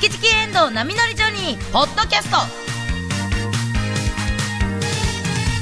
[0.00, 2.38] チキチキエンドウ波乗りジョニー」ポッドキャスト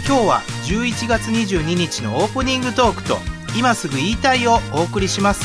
[0.06, 3.18] 今日は11月22日のオープニングトークと
[3.58, 5.42] 今すぐ言いたいをお送りします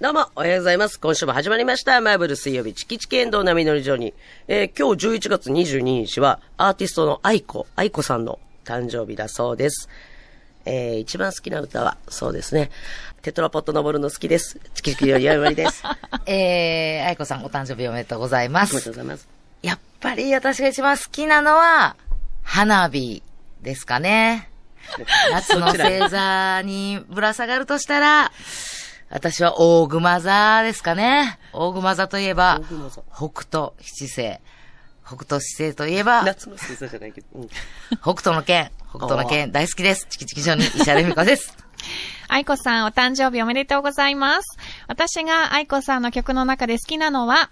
[0.00, 1.00] どうも、おはようございます。
[1.00, 2.00] 今週も始まりました。
[2.00, 4.14] マーブル水曜日、チキチキエンドウ波乗りジョニー。
[4.46, 9.88] えー今日11月22日は、アーティストの愛子、愛子さんの誕生日だそうです。
[10.66, 12.70] えー一番好きな歌は、そうですね。
[13.26, 14.60] テトラポット登るの好きです。
[14.74, 15.82] チキチキよりやまりです。
[16.26, 19.26] えー、愛子さんお誕生日おめでとうございまおめでとうすございます。
[19.62, 21.96] やっぱり私が一番好きなのは
[22.44, 23.24] 花火
[23.62, 24.48] ですかね
[25.32, 28.30] 夏の星座にぶら下がるとしたら
[29.10, 31.40] 私は大熊座ですかね。
[31.52, 32.60] 大熊座といえば
[33.12, 34.38] 北斗七星。
[35.04, 37.26] 北斗七星といえば、夏の星座じゃないけど。
[37.34, 37.48] うん。
[38.02, 38.70] 北斗の剣。
[38.90, 40.06] 北斗の剣大好きです。
[40.10, 41.65] チキチキジョニー、石原美子です。
[42.28, 44.58] 愛子さん、お誕生日おめでとうございます。
[44.88, 47.50] 私が愛子さんの曲の中で好きなのは、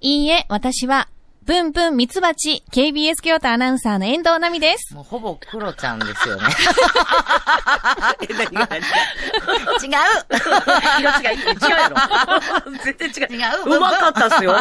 [0.00, 1.08] いいえ、私は、
[1.46, 4.92] ブンブンミツバチ、KBS 京都アナウンサーの遠藤奈美です。
[4.92, 6.42] もうほぼクロちゃんですよね。
[8.28, 8.82] え、何が何が違
[9.78, 10.26] う
[10.98, 11.96] 色違い違うやろ
[12.82, 13.36] 全然違う。
[13.36, 14.56] 違ううまかったっすよ。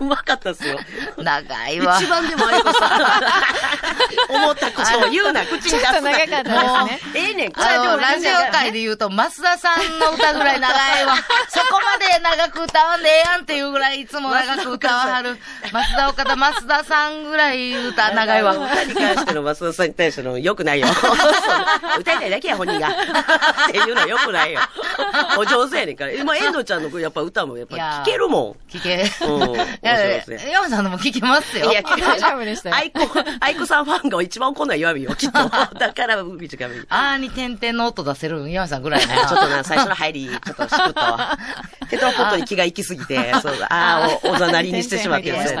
[0.00, 0.80] うまかったっすよ。
[1.18, 1.98] 長いわ。
[2.00, 3.00] 一番でも愛子さん。
[4.34, 5.82] 思ったことを言うな、口に出すな。
[5.82, 11.16] ちょっと長かったですねもうええねん、あの、ラジオ界で言うと、増田さんの歌ぐらい長いわ。
[11.50, 15.38] そこまで長く歌わんでええやんっていうぐらいいつも長く歌わはる。
[15.70, 18.54] 増田岡田、増田さんぐらい歌長いわ。
[18.56, 20.88] 歌に関しての増田さんに対しての良くないよ。
[21.98, 22.88] 歌いたいだけや、本人が。
[23.68, 24.60] っていうのは良くないよ。
[25.38, 26.12] お上手やねんから。
[26.12, 28.76] 今、遠藤ちゃんのやっぱ歌もやっぱ聞けるもん。
[28.76, 29.10] 聞け。
[29.26, 31.70] うんいや面白いですね山さんのも聞けますよ。
[31.70, 33.00] いや、大丈夫でしたよ愛子、
[33.40, 35.38] 愛子さんファンが一番怒んない弱みよ、きっと。
[35.78, 36.82] だから、短めに。
[36.88, 39.14] あーに点々の音出せる山さんぐらいね。
[39.28, 41.38] ちょっとな、最初の入り、ちょっとしくったわ。
[41.88, 45.54] テトラポットに気が行きすぎて、そうだ、ああ、お、おざなりにしてしまってそうです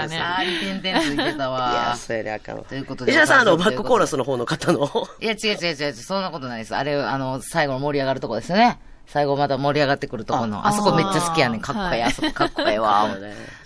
[0.60, 1.96] 点々ついてたいや、わ。
[1.96, 2.64] それであかんわ。
[2.64, 4.88] ということで石田さん、あの、バックコーラスの方の方の？
[5.20, 6.76] いや、違う違う違う、そんなことないです。
[6.76, 8.78] あれ、あの、最後の盛り上がるとこですよね。
[9.06, 10.58] 最後また盛り上がってくるとこの。
[10.58, 11.60] ああそこめっちゃ好きやねん。
[11.60, 11.86] かっこいい。
[11.88, 13.08] はいあそこかっこいいわ。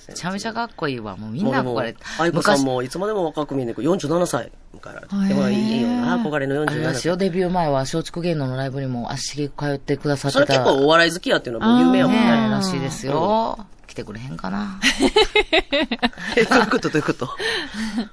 [0.08, 1.18] めちゃめちゃかっこいいわ。
[1.18, 1.98] もうみんな憧れて。
[2.18, 5.02] 愛子さんもいつまでも若く見えねえけど、47歳から。
[5.02, 7.18] でもいいよな、憧れのあれら47しいよ、歳。
[7.18, 10.46] デビュー前は松竹芸能のライブにも足しげく通ってくださってた。
[10.46, 12.48] それ結構お笑い好きやっていうのはもう有名やもんねね。
[12.48, 13.58] らしいですよ。
[13.94, 14.80] 来てくれへんかな。
[16.36, 16.88] え、どういうこと？
[16.88, 17.28] どういうこと？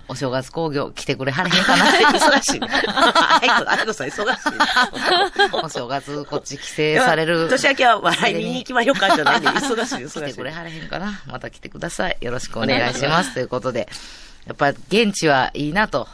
[0.08, 1.86] お正月工業来てくれはれへんかな。
[2.14, 2.68] 忙しいね。
[3.42, 4.30] 愛子、愛子さん忙しいね。
[5.64, 7.50] お正月こっち帰省される。
[7.50, 10.22] 年明けは笑い見に行きましょうかじゃないんで、忙しい、忙しい。
[10.22, 11.20] 来てくれはれへんかな。
[11.26, 12.18] また来てください。
[12.22, 13.34] よろしくお願いします。
[13.34, 13.90] ということで、
[14.46, 16.08] やっぱ現地はいいなと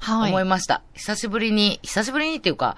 [0.00, 0.30] はい。
[0.30, 0.82] 思いました。
[0.94, 2.76] 久しぶりに、久しぶりにっていうか、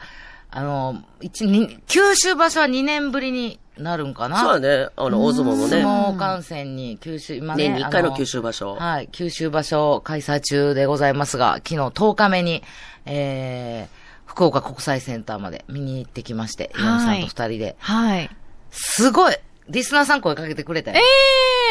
[0.56, 4.38] あの、一、二、九州場所は2年ぶりになるんかな？
[4.38, 4.88] そうだね。
[4.96, 5.84] あの、大相撲も相ね。
[5.84, 7.64] 撲観戦に九州、今ね。
[7.70, 8.76] 年に1回のあ九州場所。
[8.76, 12.62] はい、九州場所開催中でございますが、昨日10日目に、
[13.04, 17.76] えー、福岡国際センターまで見に行ってきまして、はい岩野さんと二人で。
[17.80, 18.30] はい。
[18.70, 19.34] すごい
[19.68, 21.00] リスナーさん声かけてくれたよ。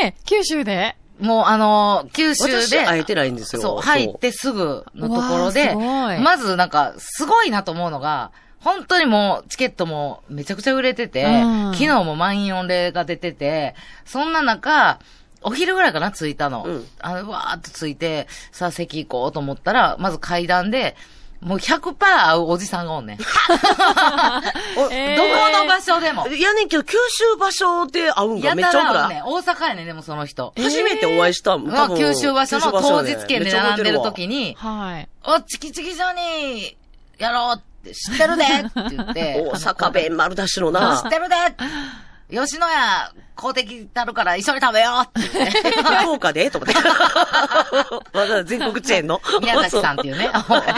[0.02, 0.98] ええ九州で？
[1.20, 2.62] もうあのー九州で。
[2.68, 8.32] 私会えてないんですよそう、入ってすぐのところで、まずなんか、すごいなと思うのが、
[8.64, 13.76] 本当にもう、チケットもめちゃくちゃ売れてて、うん昨日も満員御礼が出てて、
[14.06, 15.00] そんな中、
[15.42, 16.64] お昼ぐらいかな、着いたの。
[16.66, 20.96] うんあの、わーっと着いて、さあ席行こうと思ったら、まず階段で、
[21.42, 23.18] もう100%会うおじさんがおんねん。
[24.80, 26.26] おえーどこの場所でも。
[26.28, 29.24] いやねんけど、九州場所で会うんやがめっちゃ多くないたらおんねん。
[29.26, 30.54] 大阪やねん、でもその人。
[30.58, 34.38] 初めてお会いしたんまあ、九州場所の当日券で並んでる時に。
[34.38, 35.10] に、はい。
[35.26, 39.42] お、チキチキジョニー、やろうって、知ってるでって言って。
[39.52, 41.10] 大阪弁丸出しの知なっ。
[41.10, 41.36] てるで
[42.34, 45.60] 吉野家、公的たるから一緒に食べようって言って。
[46.02, 46.50] 福岡で？
[46.50, 46.76] と思って。
[46.76, 46.84] わ
[48.14, 49.22] ざわざ全国チェーンの。
[49.42, 50.30] 宮崎さんっていうね、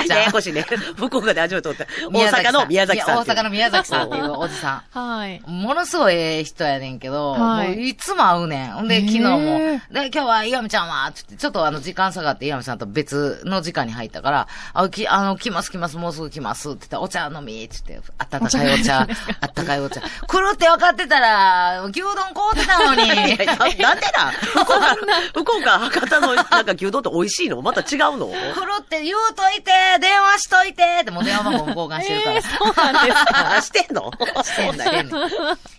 [0.09, 0.65] ややこしいね。
[0.95, 1.85] 福岡で初めておった。
[2.11, 5.41] 大阪の宮崎さん大阪の宮崎さんっていうおじさはい。
[5.45, 5.61] ん。
[5.61, 8.71] ものすごいええ人やねんけど、はいいつも会うねん。
[8.71, 19.03] ほんで、昨日も、で、今日は岩見ちゃんは、つって、ちょっとあの、時間下がって岩見さんと別の時間に入ったから、あ、き、あの、来ます来ます、もうすぐ来ますって言ったら、お茶飲みって言って、あったかいお茶、あ
[19.45, 20.01] ったかいお茶。
[20.01, 21.44] 来るって分かってたら、
[21.87, 23.03] 牛丼買うてたのに。
[23.07, 24.95] いやななんでだ 福岡、
[25.33, 27.61] 福岡、博多のなんか牛丼って美味しいの？
[27.61, 28.27] また違うの？
[28.27, 32.41] 来るって言うといて、電話しといてって、もう電話番号も交換してるから。
[32.41, 32.49] そ
[32.89, 33.55] うなんですか？
[33.57, 34.11] あ、してんの？
[34.43, 35.29] してんだしてんねん。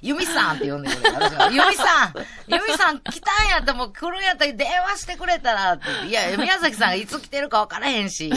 [0.03, 1.17] ユミさんって呼んでくれる。
[1.17, 2.15] 私はユミさん
[2.49, 6.07] ユミさん来たんやったらもう来るんやったら電話してくれたらって。
[6.07, 8.33] いや、宮崎さんがいつ来てるか分からへんし。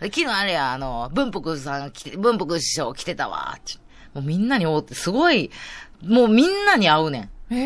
[0.00, 3.56] 昨日あれや、あの、文福さん来て、文福師匠来てたわ。
[4.12, 5.50] もうみんなに会うって、すごい、
[6.06, 7.30] もうみんなに会うねん。
[7.50, 7.56] え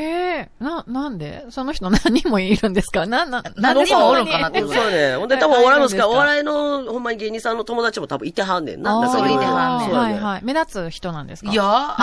[0.40, 1.46] えな、なんで？
[1.50, 3.06] その人何人もいるんですか？
[3.06, 5.16] な、な、何人もおるんかなって そうやね。
[5.16, 8.98] ほんで多分お笑いますから、お笑いのほんまに芸人さんの友達も多分いてはんねんな。
[8.98, 10.40] んかそういてはんねんはいはい。
[10.42, 11.52] 目立つ人なんですか？
[11.52, 11.96] いや、 あ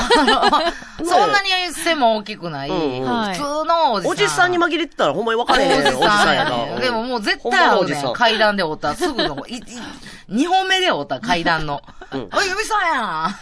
[1.02, 4.12] のそんなに背も大きくない、うんうん普通のおじさん。
[4.12, 5.82] おじさんに紛れてたらほんまに分かれへん。
[5.82, 6.52] おじさんややな。
[6.52, 7.86] ねでももう絶対会う。
[7.90, 8.96] ねん階段で会った。
[8.96, 9.62] すぐの、い、い、
[10.30, 11.82] 二本目で会った、階段の。
[12.14, 13.36] うんおい、指さんやん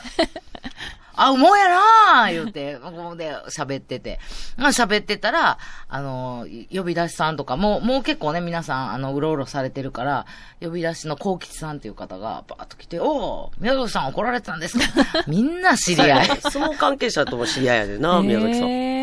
[1.16, 4.20] 会うもんやな言うて、ここで喋ってて。
[4.58, 5.58] まあ喋ってたら、
[5.90, 10.26] あの、呼び出しさんとか、もう、もう結構ね、皆さん、あの、うろうろされてるから、
[10.62, 14.86] 呼び出しの幸吉さんっていう方が、バーッと来て、おー、宮崎さん怒られてたんですか？
[15.28, 16.28] みんな知り合い。
[16.42, 18.70] 相撲関係者とも知り合いやでな、 宮崎さん。
[18.70, 18.94] え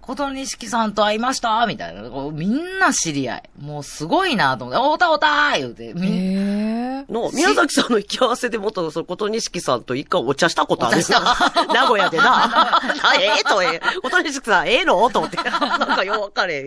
[0.00, 1.66] 琴錦さんと会いました？
[1.66, 2.02] みたいな。
[2.08, 3.42] こうみんな知り合い。
[3.60, 10.98] もうすごいなと思って、おたおた言うて、ー、みんえー、の、宮崎さんの行き合わせでもっと、その、ことにしきさんと一回お茶したことある？
[10.98, 11.20] お茶した
[11.72, 12.44] 名古屋でな。
[13.02, 13.80] あええと、ええ。
[14.02, 15.08] ことにしきさん、ええの？
[15.10, 15.36] と思って。
[15.36, 15.42] な
[15.78, 16.60] んかよう分かれへ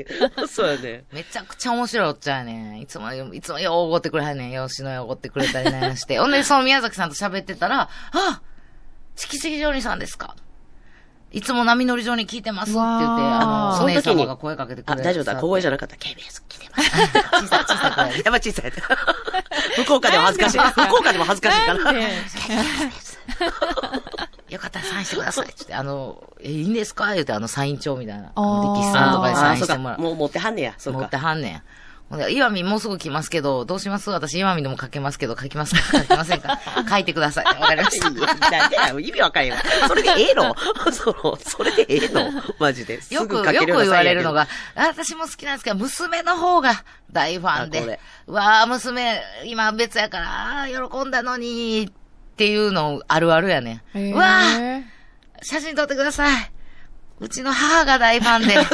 [0.43, 0.47] ん。
[0.47, 1.03] そうやね。
[1.11, 2.81] めちゃくちゃ面白いおっちゃんやねん。
[2.81, 4.51] いつも、いつもようおごってくれはんねん。
[4.51, 6.17] よしのようおごってくれたりなんやして。
[6.19, 8.41] ほんで、その宮崎さんと喋ってたら、あ
[9.15, 10.35] チキチキジョニーさんですか
[11.31, 15.07] いつも波乗り場に聞いてますって言って、あの、お姉その時に様が声かけてくあ、れて。
[15.09, 15.35] 大丈夫だ。
[15.37, 15.95] 小声じゃなかった。
[15.95, 16.91] KBS 来てます。
[16.91, 18.13] 小さい、小さい。
[18.13, 18.71] やっぱ小さい。
[19.83, 20.59] 福岡でも恥ずかしい。
[20.59, 21.83] 福岡でも恥ずかしいから。
[21.83, 22.07] なんで？
[24.53, 25.47] よかったらサインしてください。
[25.55, 27.13] つって、あの、え、いいんですか？
[27.13, 28.31] 言うて、あの、サイン帳みたいな。
[28.35, 29.73] あー力士さんとかでサインそうか。
[29.73, 29.99] してもらう。
[29.99, 30.73] もう持ってはんねや。
[30.77, 31.17] そうか持って。
[31.17, 31.61] はんねん。
[32.09, 34.09] ほんで、岩見もうすぐ来ますけど、どうします？
[34.11, 35.99] 私岩見でも書けますけど、書きますか？
[35.99, 36.59] 書きませんか？
[36.87, 37.45] 書いてください。
[37.45, 38.07] わかりました。
[38.09, 38.11] 意
[39.11, 39.57] 味わかんへんわ。
[39.87, 40.53] それでええの？
[40.91, 42.29] その、それでええの？
[42.59, 42.99] マジで。
[43.09, 51.91] よく、よく言われるのが、あ私も好きなんですけど、娘の方が大ファンで、うわあ、娘、今別やから、喜んだのに、
[52.33, 53.81] っていうのあるあるやねん。
[53.93, 54.81] えーうわあ、
[55.43, 56.51] 写真撮ってください。
[57.19, 58.55] うちの母が大ファンで。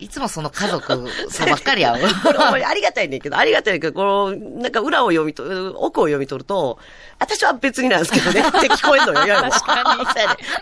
[0.00, 2.04] いつもその家族、そうばっかり会う。
[2.66, 6.78] ありがたいねんけど、ありがたいねんけど、この、なんか裏を読み取る、奥を読み取ると、
[7.18, 10.04] 私は別になんですけどね、 って聞こえんのよ、いや確かに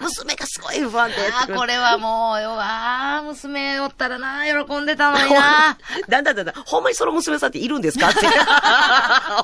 [0.01, 1.17] 娘がすごいファンで。
[1.33, 5.77] あーこれはもう、よ、あー娘おったらな、喜んでたのにな。
[6.09, 8.27] だんだんだんだん、ほんまにその娘さんっているんですかって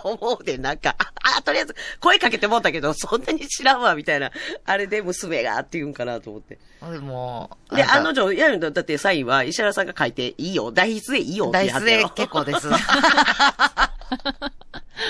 [0.05, 0.94] 思うで、なんか、
[1.37, 4.31] あ、とりあえず声かけてもうたけど、そんなに知らんわ、みたいな。
[4.65, 6.59] あれで娘がって言うんかなと思って。
[6.91, 12.69] でもう、で、案の定、いや、だってサインは石原さんが書いていいよ、代筆でいいよって大言いはったやろ筆で結構です。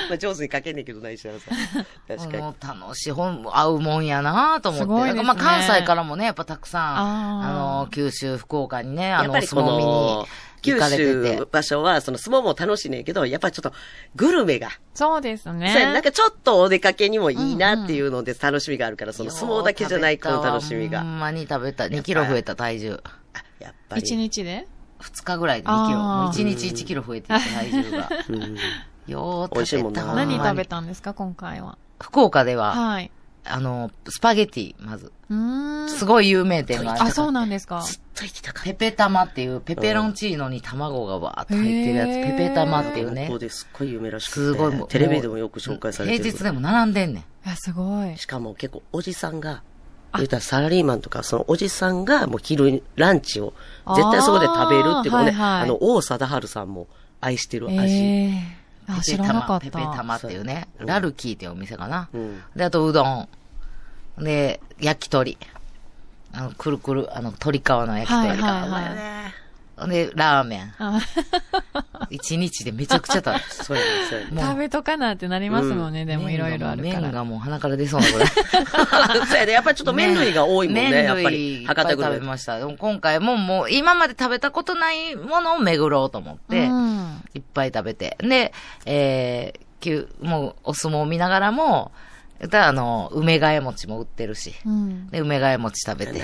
[0.08, 1.86] まあ上手に書けんねんけどな、石原さん。
[2.08, 2.42] 確かに。
[2.42, 4.84] もう楽しい本、合うもんやなと思って。
[4.84, 6.96] すごいですねまあ関西からもね、やっぱたくさん、
[7.44, 7.52] あ
[7.84, 10.26] の、九州、福岡にね、あの、やっぱりこ相撲見にの、
[10.62, 11.44] 九州て。
[11.50, 13.72] 場所は、その相撲も楽しいねんけど、やっぱりちょっと、
[14.16, 15.72] グルメが、そうですね。
[15.72, 21.00] そうやなんかちょっとお出かけにもいいなっていうので楽しみがあるから、その相撲だけじゃないこの楽しみが。
[21.00, 21.84] ほんまに食べた。
[21.84, 23.00] 2キロ増えた体重。
[23.04, 24.02] あやっぱり。
[24.02, 24.66] 一日で
[25.00, 25.98] ？2日ぐらいで2キロ。
[25.98, 28.10] あーもう1日1キロ増えていって体重が。
[28.28, 28.56] うん
[29.08, 30.04] よう美味しい食べた。
[30.14, 31.78] 何食べたたんですか、今回は？
[31.98, 33.10] 福岡では、はい。
[33.48, 35.12] あの、スパゲティ、まず。
[35.30, 35.88] うーん。
[35.88, 37.02] すごい有名店がある。
[37.02, 37.82] あ、そうなんですか。
[37.82, 42.08] ずっと行きたかっペペ玉っていう、ペペロンチーノに卵がわーっと入ってるやつ。
[42.08, 42.98] ペペ玉ってた。
[42.98, 43.38] いうねここ。
[43.38, 44.34] ですっごい有名らしくて。
[44.34, 44.88] すごいもう。
[44.88, 46.24] テレビでもよく紹介されてる。
[46.24, 47.22] 平日でも並んでんねん。
[47.46, 48.16] いや、すごい。
[48.18, 49.62] しかも結構おじさんが、
[50.14, 53.52] 言ったらサラリーマンとか、そのおじさんがもう昼にランチを
[53.94, 56.86] 絶対そこで食べるっていうね、あーはいはいあの、王貞治さんも
[57.20, 57.76] 愛してる味。
[57.76, 59.66] ええあ、ペ知ペ玉、らなかった。
[59.66, 60.68] ペペ玉っていうね。
[60.80, 62.08] うんラルキーっていうお店かな。
[62.12, 63.28] うんで、あとうどん。
[64.18, 65.38] で、焼き鳥。
[66.32, 68.28] あの、くるくる、あの、鶏皮の焼き鳥。
[68.28, 69.48] はいはいはい
[69.86, 70.74] で、ラーメン。
[70.78, 70.98] あ
[72.10, 73.40] 一日でめちゃくちゃ食べる。
[73.50, 73.76] そう
[74.10, 77.00] そう食べとかなってなりますもんね、でもいろいろあるから。
[77.00, 78.28] 麺がもう鼻から出そうなぐらい。
[79.28, 81.66] そうやね、やっぱりちょっと麺類が多いもんね、 麺やっぱ類り。
[81.66, 82.26] 博多ぐらい食べ。
[82.26, 82.58] ました。
[82.58, 87.22] でも今回ももう今まで食べたことないものを巡ろうと思って、うん。
[87.34, 88.16] いっぱい食べて。
[88.20, 88.52] で、
[88.86, 91.92] えー、きゅもうお相撲を見ながらも、
[92.40, 94.54] 言ったらあの、梅替え餅も売ってるし。
[94.64, 95.08] うん。
[95.08, 96.22] で、梅替え餅食べて。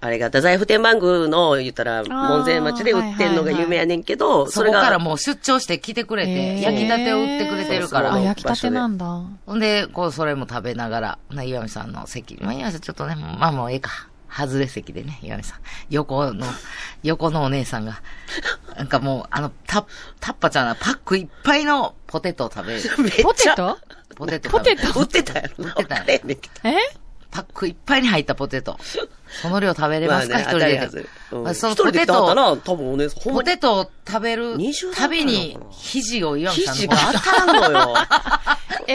[0.00, 8.10] あれが、太宰府天満宮の、言ったら、門前町で売ってんのが有名やねんけど、そこからう、もう出張して来てくれて、へー焼きたてを売ってくれてるから。
[8.10, 9.22] あ、そう焼きたてなんだ。
[9.46, 12.36] ほんで、こう、それも食べながら、な、岩見さんの席。
[12.42, 13.90] まあ、岩見さんちょっとね、まあもうええか。
[14.28, 15.58] 外れ席でね、岩見さん。
[15.88, 16.44] 横の、
[17.02, 18.02] 横のお姉さんが、
[18.76, 19.86] なんかもう、あの、た、
[20.20, 22.82] タッパちゃんがパックいっぱいのポテトを食べる。
[23.22, 23.78] ポテト？
[24.16, 24.60] ポテトポ。
[24.60, 25.66] テト売ってたやろ。
[26.64, 26.78] え？
[27.30, 28.78] パックいっぱいに入ったポテト。
[29.42, 37.94] その量食べれますか、一人でまあその一人で来たポテトったら、多分お姉さん、ほんまにポテトを食べる20たびに、肘を岩見さん肘の方が当たんのよ。
[38.88, 38.94] え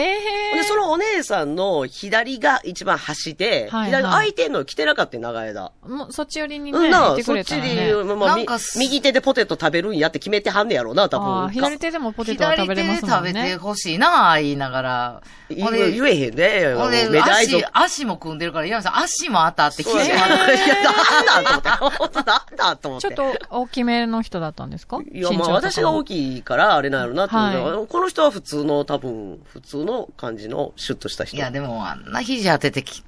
[0.54, 5.72] えで、そのお姉さんの左が一番端で、はいはい左が空いてんの来てなかったよ長い間。
[5.86, 7.92] もうそっち寄りにね、うんなそっちたらね。
[7.92, 8.36] に、まあ、
[8.78, 11.50] 右手でポテト食べるんやって決めてはんねやろうな、多分。
[11.50, 13.56] 左手でもポテトは食べれますもん左手で食べてね。
[13.56, 15.22] ほしいな言いながら。
[15.50, 15.68] 言
[16.06, 16.74] えへんね。
[16.74, 20.31] ほんで足、足も組んでるから、岩見さん、足も当たって、肘も当たって。
[20.32, 22.16] いや、なんだと思って。
[22.16, 22.24] なん
[22.56, 23.08] だと思って。
[23.08, 25.00] ちょっと大きめの人だったんですか？
[25.12, 31.36] いや、まあ私が大きいからあれなんやろなってはこの人は普通の、多分、普通の感じのシュッとした人。
[31.36, 33.02] いや、でも、あんな肘当ててき、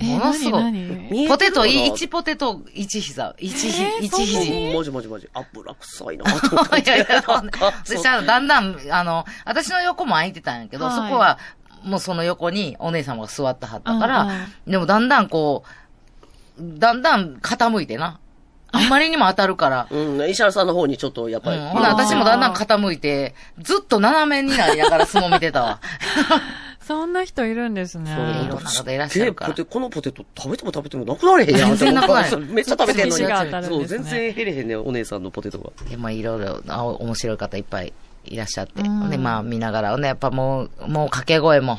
[0.00, 1.28] えものすごい。
[1.28, 3.34] ポテト、1ポテト、1膝。
[3.38, 4.52] 1ひ、えー一肘。
[4.52, 5.28] うんマジマジマジ。
[5.34, 6.80] 油臭いなと思って。
[6.82, 11.38] いやいや、なんかそしたらだんだん、あの、私の横も空いてたんやけど、はいそこは、
[11.84, 14.28] もうその横にお姉様が座ってはったから、
[14.66, 15.68] でもだんだんこう、
[16.60, 18.18] だんだん傾いてな。
[18.70, 19.86] あんまりにも当たるから。
[19.90, 21.58] うん、石原さんの方にちょっと、やっぱり。
[21.58, 25.80] うん、ほな、私もだんだん傾いて、ずっと斜めになりながら相撲見てたわ。
[26.88, 28.14] そんな人いるんですね。
[28.16, 31.68] そういろんな方いらっしゃるからでポテこのポテト食べても食べてもなくなれへんやん。
[31.76, 33.22] 全然なくなれめっちゃ食べてんのに。
[33.22, 35.70] 寿司が当たるそう、全然減れへんねお姉さんのポテトが。
[35.86, 37.92] で、まあ、いろいろ、あ面白い方いっぱい
[38.24, 38.80] いらっしゃって。
[38.80, 41.78] うんで、まあ、見ながら、ね、やっぱもう、もう掛け声も、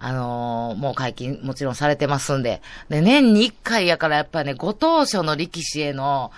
[0.00, 2.62] あのーもう解禁もちろんされてますんで。
[2.88, 6.30] で、年に一回やからやっぱね、ご当所の力士への、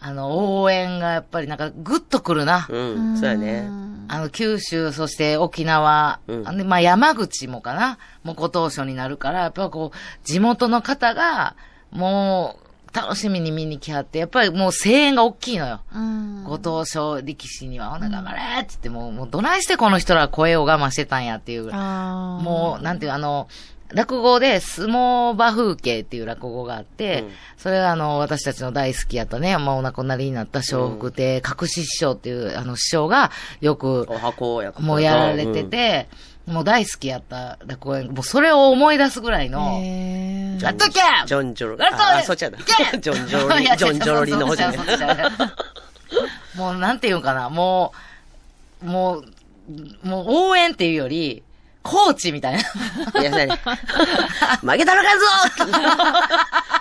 [0.00, 2.66] あの、応援がやっぱりなんかグッとくるな。
[2.68, 3.68] うん、そうやね。
[4.08, 11.56] あの、九州、そして沖縄、うんでまあ山口もかな、もうご当所になるから、やっぱこう、地元の方が、
[11.90, 12.63] もう、
[12.94, 15.80] 楽しみに見に来はって、やっぱりもう声援が大きいのよ。
[15.92, 16.44] うん。
[16.44, 21.72] ご当所力士には、ほな頑張れって言って、もう、もうどないしてこの人ら声を我慢してたんやっていう。
[21.72, 23.48] もう、なんていう、あの、
[23.94, 27.30] 落語で相撲場風景っていう落語があって、うん。
[27.56, 36.08] それがあの、私たちの大好きやったね、まあお亡くなりになった笑福亭、隠し師匠っていうあの師匠がよく、お箱やもうやられて、て、
[36.46, 39.80] もう大好きやった落語演、もうそれを思い出すぐらいの、
[40.60, 41.00] やっとけ!
[41.26, 42.58] ジョンジョロあ、あそっちやな。
[42.58, 44.76] ジョンジョロリ、ジョンジョロリの方じゃね
[46.56, 47.92] もうなんていうかな、も
[48.82, 51.42] う、もう、もう応援っていうより、
[51.84, 52.58] コーチみたいな。
[52.58, 52.62] い
[53.24, 53.60] や、そうやね。
[54.62, 55.26] 負けたらあかんぞ。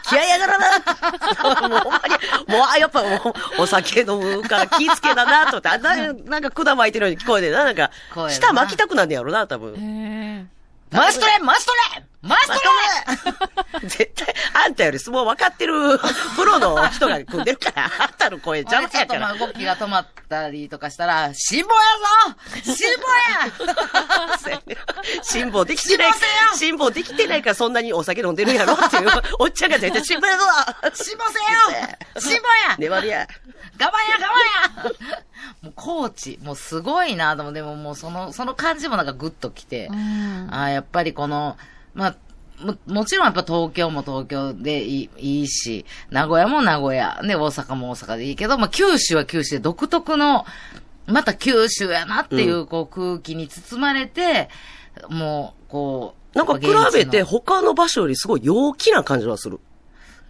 [0.10, 1.70] 気合い上がらな。
[1.70, 2.14] もうほんまに、
[2.48, 7.92] もう、あ、やっぱもう、お酒飲むから気ぃつけだなと思って、あななんか管巻いてるように聞こえてな、なんか
[8.30, 9.76] 舌巻きたくなんねやろな、多分。
[9.76, 10.46] へ
[10.92, 12.54] マストレマストレマスト
[13.82, 14.34] レ絶対、
[14.66, 16.00] あんたより相撲分かってる。
[16.38, 19.48] プロの人が組んでるから、あんたの声邪魔ちょっとまあやから。
[19.48, 21.76] 動きが止まったりとかしたら、辛抱
[22.64, 22.76] やぞ！
[22.78, 22.96] 辛
[24.40, 25.24] 抱や！
[25.24, 26.12] 辛抱できてない
[26.58, 28.74] 辛抱できてないからそんなにお酒飲んでるんやろ？
[28.74, 30.46] っていう、おっちゃんが絶対辛抱やぞ！
[30.94, 31.40] 辛抱せ
[31.82, 31.88] よ！
[32.22, 32.76] 辛抱や！
[32.78, 33.28] 粘りや。
[33.82, 34.92] 我慢や我慢や！
[35.62, 40.48] もうコーチ、もうすごいなと思って、でももうその、その感じもなんかグッときて、うん。
[40.52, 41.58] ああ、やっぱりこの、
[41.94, 42.16] まあ、
[42.64, 50.46] も、もちろんやっぱ東京も東京でいいいいし、名古屋も名古屋、ね、大阪も大阪でいいけど、まあ九州は九州で独特の、
[51.06, 54.50] また九州やなっていう、こう空気に包まれて、
[55.10, 59.60] もう、こう、なんか比べて他の場所よりすごい陽気な感じはする。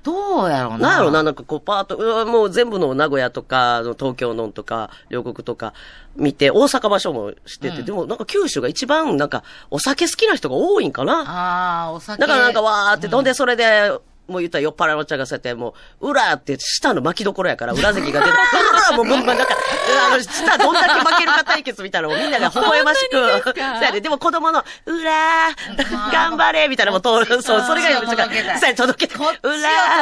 [0.03, 0.77] どうやろうな。
[0.77, 5.73] なんやろな、なんかこうパート、もう全部の名古屋とか、東京のとか、両国とか
[6.15, 11.21] 見て、大阪場所も知ってて、うんでもなんか九州が一番なんかお酒好きな人が多いんかな。
[11.21, 12.19] ああ、お酒。
[12.19, 13.91] だからなんかわーって、うどんでそれで、
[14.27, 19.47] もう言ったら酔っ払いのおっちゃんがそうやって、もう、裏って下の巻きどころやから、裏関が出て、 うらもう、なんか、
[20.07, 24.01] あの、下どんだけ負けるか対決みたいなのをみんなが微笑ましく、そうかやね。
[24.01, 25.11] でも子供の、裏
[26.11, 28.59] 頑張れみたいなのも通る、そう、それが、こっちを届けたい。
[28.59, 29.27] そうや届けたい。
[29.27, 29.49] こっちを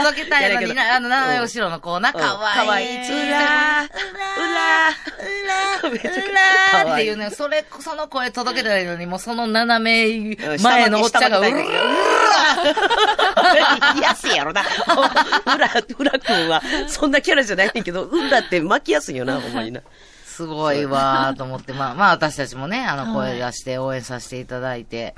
[0.03, 2.57] 届けたいのにな、あの、斜め後ろの子な、かわいい。
[2.57, 2.85] かわい。
[2.85, 3.27] い。
[3.27, 3.81] 裏。
[3.81, 4.91] 裏。
[5.21, 11.65] うらめっていうね、 それ、その声届けたらいいのに、もうその斜め前のおっちゃんが、うら言
[14.11, 14.63] いやすいやろな。
[15.45, 19.81] 裏、裏くんは、そんなキャラじゃないねんけど、裏って巻きやすいよな、ほんまにな。
[20.25, 25.13] すごいわーと思って、まあ、まあ私たちもね、あの、声出して応援させていただいて、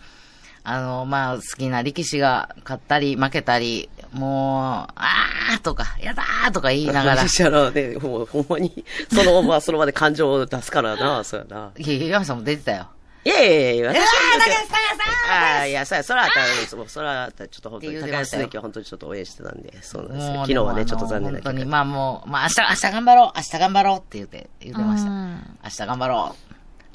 [0.65, 11.71] あの、まあ、好きな力士が勝ったり負けたり、もう、あーとか、やだーとか言いながら、 いしたらね、ほんまに、そのままその場で感情を出すからな、そうやな。
[11.77, 12.88] やいや、山さんも出てたよ。
[13.25, 14.06] いやいやいや、私は
[14.38, 21.50] 高橋さんああ、いや、そら、そらあったら、そうそらあったら、ちょっと本当に、高ましたよ橋鈴木は本当にちょっと応援してたんで、そうなんです昨日はね、ちょっと残念だけど。
[21.51, 25.10] 本当に、まあもう、まあ明日、明日頑張ろう、明日頑張ろうって言って、言ってました。
[25.10, 26.52] うん明日頑張ろう。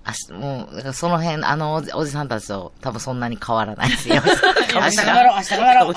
[0.08, 4.16] 明日、もう、だからその辺、あのおじ、おじさんたちと多分そんなに変わらないですよ。
[4.74, 5.94] 明日頑張ろう、明日頑張ろう。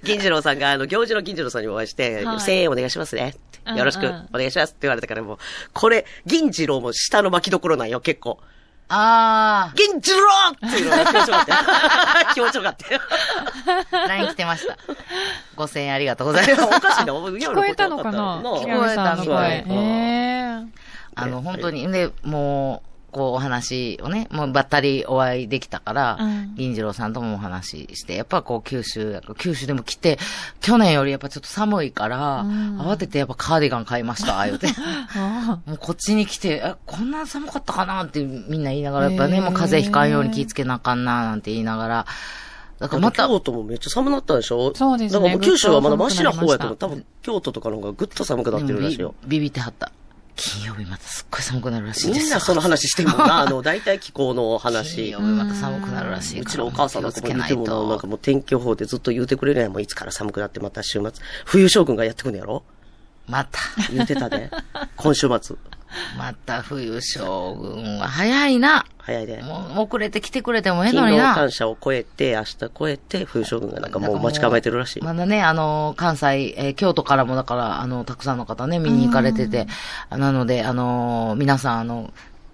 [0.04, 3.34] 銀次郎さんが、あの、行事の銀次郎さんにお会いして、はい1000円お願いしますね
[3.76, 5.38] よろしくうんお願いしますって言われたからもう、
[5.72, 8.38] これ、銀次郎も下の巻きどころなんよ、結構。
[8.88, 11.60] あ銀次郎っていうのが気持ちよかったよ。
[12.34, 12.76] 気持ちよかっ
[13.90, 14.76] た LINE 来てました。
[15.56, 16.62] 5000円ありがとうございます。
[16.64, 18.42] おかしいな、聞聞こえたのかな？
[18.42, 19.24] 聞こえたの声。
[19.24, 19.76] 聞こえたへ
[20.60, 20.83] え。
[21.14, 26.54] あの、本当に、で、もう、こうお話をね、もうばったりお会いできたから、うん。
[26.56, 30.18] 銀次郎さんともお話しして、やっぱこう九州、九州でも来て、
[30.60, 32.80] 去年よりやっぱちょっと寒いから、うん。
[32.80, 34.66] 慌ててやっぱカーディガン買いました、言うて。
[35.14, 42.06] あもうこっちに来て、え、こんな寒かったかなってみんな言いながら、やっぱね、もう風邪ひかんように気ぃつけなあかんな、なんて言いながら、
[42.80, 44.74] だからまた、京都もめっちゃ寒なったでしょ？
[44.74, 45.20] そうですね。
[45.20, 49.14] だからもう九州はまだマシな方やけど、ぐっと多分京都とかの方がぐっと寒くなってるらしいよ。
[49.22, 49.92] ビビビってはった。
[50.36, 52.22] 金曜日またすっごい寒くなるらしいですよ。
[52.24, 53.40] みんなその話してるもんな？
[53.42, 55.18] あの、大体気候の金話曜。
[55.20, 56.42] 日また寒くなるらしいから。
[56.42, 59.72] うちのお母さんなんかも言ってもな、なんかもう天気予報でずっと言うてくれるやん。
[59.72, 61.12] もういつから寒くなってまた週末。
[61.44, 62.64] 冬将軍がやってくんのやろ
[63.28, 63.58] また、
[63.92, 64.50] 言ってたで。
[64.96, 65.56] 今週末。
[66.18, 68.84] また冬将軍は早いな。
[68.98, 69.42] 早いで。
[69.42, 71.30] もう遅れて来てくれてもええ勤のにな。
[71.30, 75.02] 労感謝を超えて、明日超えて、冬将軍がなんかもう待ち構えてるらしい。
[75.02, 79.66] まだね、あの、関西、えー京都からもだから、あの、たくさんの方ね、見に行かれてて、
[80.10, 82.12] なので、あの、皆さん、あの、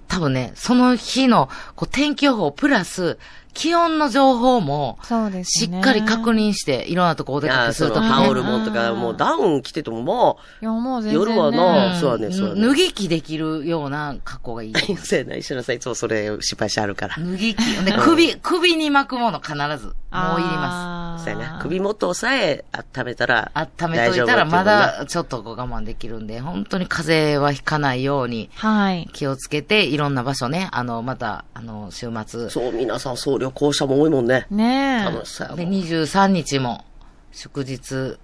[0.09, 3.17] 多分ね、その日の、こう、天気予報プラス、
[3.53, 5.77] 気温の情報も、そうですね。
[5.77, 8.09] しっかり確認して、いろんなとこお出かけするときね。
[8.09, 11.31] 羽織るもんとか、もうダウン着ててももいや、もう全然、ね。
[11.33, 14.73] 夜はなうんそうやねそうやね脱ぎ着できるような格好がいい。
[14.73, 17.17] う、 そうやな、石野さんいつもそれ失敗してあるから。
[17.17, 17.85] 脱ぎ着。
[17.85, 19.95] で、首、首に巻くもの必ず。
[20.11, 21.25] もういります。
[21.25, 21.59] すそうやな。
[21.63, 29.09] 首元さえ温めたら、温めといたらまだちょっと我慢できるんで、本当に風邪はひかないようにはい。
[29.13, 32.51] 気をつけて、いろんな場所ね、あの、また、あの、週末。
[32.51, 34.47] そう、皆さんそう、旅行者も多いもんね。
[34.51, 35.05] ねえ。
[35.05, 35.71] 楽しそうやもで、ん。
[35.71, 36.85] 23日も、
[37.33, 38.19] 祝日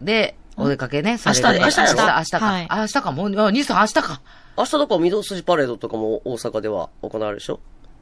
[0.00, 1.94] で、お出かけね、されて明日ね明日明日、明
[2.24, 2.38] 日か。
[2.46, 3.12] はいあ明日か。
[3.12, 4.20] もう、あ兄さん明日か。
[4.56, 7.60] 明日だから、御堂筋パレードとかも大阪では行われるでしょ？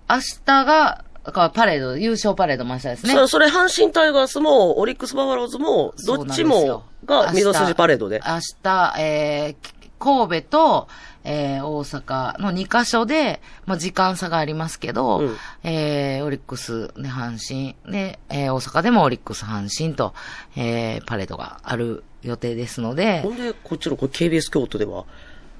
[0.09, 3.15] 明日が、だからパレード、優勝パレードも明日ですね。
[3.15, 8.23] それ、それ、阪神タイガースも、オリックスバファローズも、どっちもが、御堂筋パレードで。
[8.25, 10.89] 明日、えー、神戸と、
[11.25, 20.15] えー、大阪の2カ所で、まあ、時間差がありますけど、うんえー、オリックスで阪神、で、えー、大阪でもオリックス阪神と、
[20.57, 25.05] えー、パレードがある予定ですのでほ、んで、こっちのこれ KBS 京都では、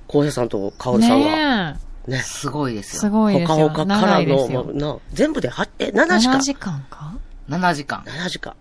[0.07, 2.83] 浩平さんとカオルさんが、ねね、すごいでえ。
[2.83, 3.01] すよ。
[3.01, 3.69] すごいですよ。
[3.69, 4.75] ほかほかから長いですよの、。
[4.75, 7.15] まあな、全部では、え、7時間？7時間か
[7.49, 8.03] ？7時間。
[8.05, 8.57] 7時間。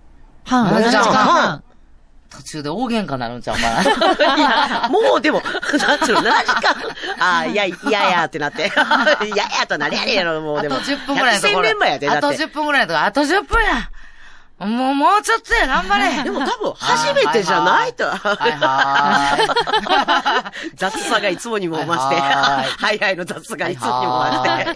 [0.46, 1.64] 半？7時間半。
[2.36, 3.82] 途中で大喧嘩になるんちゃうかな。
[4.36, 5.42] いや、もうでも、
[5.78, 6.76] なんつうの、7時間、
[7.20, 8.64] ああ、いや、いやいやってなって、
[9.26, 10.82] いやいやとなりゃねえやろ、もうあとでも。
[10.82, 11.64] 10分ぐらいのところ。
[11.64, 12.38] 百戦錬磨やで、だあとって。
[12.38, 13.06] 10分ぐらいのところ。
[13.06, 13.90] あと10分や
[14.66, 18.06] もう、もうちょっとや、頑張れ でも多分、初めてじゃないと。
[18.06, 18.16] はい
[18.52, 22.16] は雑さがいつもにも増して、はい
[22.78, 24.74] はいはいの雑さがいつもにも増して。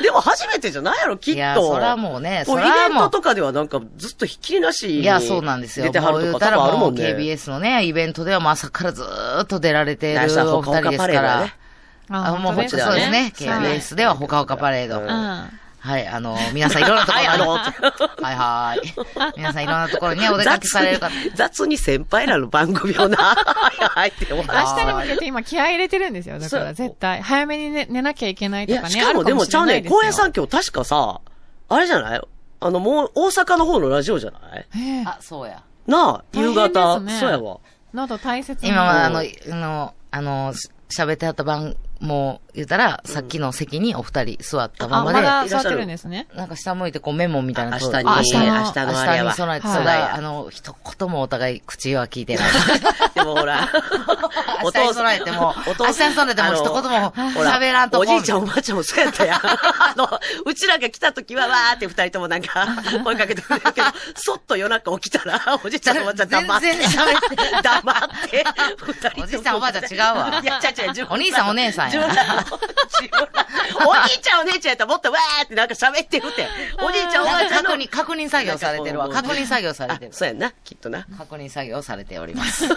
[0.02, 1.38] でも初めてじゃないやろ、きっと。
[1.38, 5.86] いや、そらもうね、こそもうイベントとかではなんかずっとひっきりなしにいや、そうなんですよ。
[5.86, 7.02] 出てはるとか多分あるもね。
[7.02, 10.20] KBS のね、イベントではもう朝からずーっと出られている
[10.54, 11.40] お二人ですから。
[11.40, 11.54] ね。
[12.10, 12.82] あもうそうですね。
[12.82, 15.00] はい KBS ではほかほかパレード。
[15.84, 17.28] はい、あの、皆さんいろんなところに。
[17.28, 17.58] はいあのは
[18.32, 19.32] いはい。
[19.36, 21.10] 皆さんいろんなところにね、お出かけされる方。
[21.10, 23.18] 雑に雑に先輩らの番組をな、
[23.94, 26.38] 入 ってお明日に向けて今気合い入れてるんですよ。
[26.38, 27.20] だから絶対。
[27.20, 28.90] 早めに寝寝なきゃいけないとかね。
[28.90, 31.20] しかもでもちゃうね、こ荒野さん今日確かさ、
[31.68, 32.20] あれじゃない？
[32.60, 34.66] あの、もう、大阪の方のラジオじゃない？
[34.74, 35.04] ええ。
[35.06, 35.62] あ、そうや。
[35.86, 37.58] なあ、夕方、そうやわ。
[37.92, 38.70] 喉大切に。
[38.70, 46.26] 今はあの、あの、あの、し喋ってはった番、もう言ったら、さっきの席にお二人座ったまあ、まで、まだ座ってるんですね。
[46.34, 49.24] なんか下向いてこうメモみたいな明日に、のあ明日明日のの明あれは。
[49.24, 50.02] 日に備えて、はい。
[50.02, 52.50] あの、一言もお互い口は聞いてない。
[53.14, 53.68] でもほら、
[54.62, 58.46] 明日に備えても、明日に備えても一言も喋らんとおじいちゃんおん。
[58.46, 59.40] ばあちゃんもそうやったやん。
[59.42, 62.66] あの、うちらが来た時はわーって二人ともなんか、
[63.02, 66.66] 声かけてくれるけど、そっと夜中起きたら、おじいちゃんおばあちゃん黙って。
[66.72, 68.44] 全然喋って黙って、
[69.22, 70.40] おじいちゃんおばあちゃん違うわ。
[70.42, 73.46] いや、ちゃうちゃう、お兄さんお姉さんや自分らの自分ら
[73.86, 76.46] お兄ちゃんお姉ちゃんやったらもっとわーってなんか喋ってるって。
[76.82, 77.70] おじいちゃんおばあちゃんの。
[77.70, 79.08] 確認、確認作業されてるわ。
[79.08, 80.14] 確認作業されてるあ。
[80.14, 81.06] そうやんな、きっとな。
[81.18, 82.68] 確認作業されております。
[82.68, 82.74] で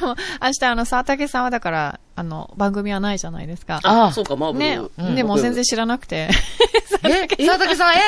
[0.00, 3.80] も、明日あの、沢竹さんはだから、あの、番組はないじゃないですか。
[3.84, 4.64] あそうか、マーブル。
[4.64, 6.28] ね、うんでも全然知らなくて。
[7.04, 7.98] え、佐竹さん、え？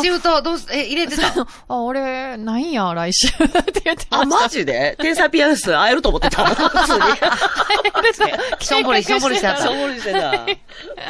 [0.00, 1.32] シフト、どうす、え、入れてた？
[1.68, 3.32] あ、俺、ないんや、来週 っ
[3.72, 4.36] て言ってまあ、した。
[4.42, 4.96] マジで？
[5.00, 6.44] 天才ピアニスト会えると思ってた？
[6.46, 6.54] 普
[6.86, 7.00] 通に。
[8.60, 9.74] しょんぼり、しょんぼりしてたしょ。
[9.74, 10.32] んぼりしてた。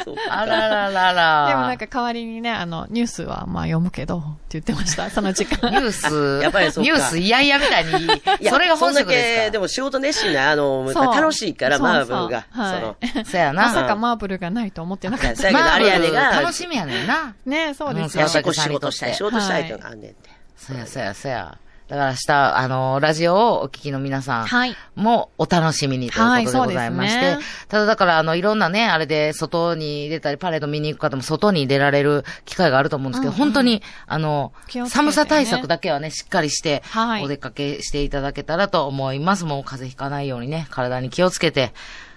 [0.05, 1.47] そうあらららら。
[1.49, 5.69] でもなんか代わりにね、あの、ニュースはまあ読むけど、って言ってました、その時間。
[5.71, 12.45] ニュース、やっぱりそうかニュース嫌々みたいに、いやそれが本職そんだけですかでも仕事熱心な、あの、楽しいから、そうマーブルが。
[12.53, 13.63] そうはいその、 そやな。
[13.63, 15.43] まさかマーブルがないと思ってなかった。
[15.43, 17.33] だけどあれやねんが、楽しみやねんな。
[17.45, 18.27] ねそうですうんよ。
[18.27, 20.29] 仕事仕事したい、仕事したいってのがあんねんて。
[20.57, 21.57] そやそやそや。
[21.87, 24.75] だから明日、あの、ラジオをお聞きの皆さんはい。
[24.95, 39.45] もお楽しみにということでございまして、はいそうですただだから、あの、いろんなね、あれで外に出たり、パレード見に行く方も外に出られる機会があると思うんですけど、うんうん本当に、あの、ね寒さ対策だけはね、しっかりして、はいお出かけしていただけたらと思います。
[39.45, 41.71] もう風邪ひかないようにね、体に気をつけて、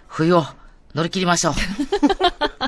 [0.08, 0.44] 冬を
[0.94, 1.54] 乗り切りましょう。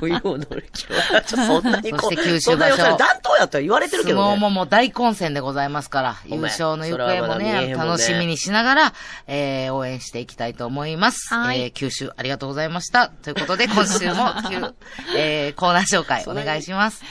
[0.01, 0.95] 冬を乗り切る。
[1.27, 4.25] ちょっとそんなにこそして九う、州場所そんなにそれ暖冬やったら言われてるけどね。
[4.25, 8.93] 相撲ももう大混戦でございますから、優勝の行方もね、ね楽しみにしながら、
[9.27, 11.35] えー、応援していきたいと思います。
[11.35, 13.09] はいえー、九州ありがとうございました。
[13.09, 14.33] ということで、今週も、
[15.17, 17.03] えー、コーナー紹介お願いします。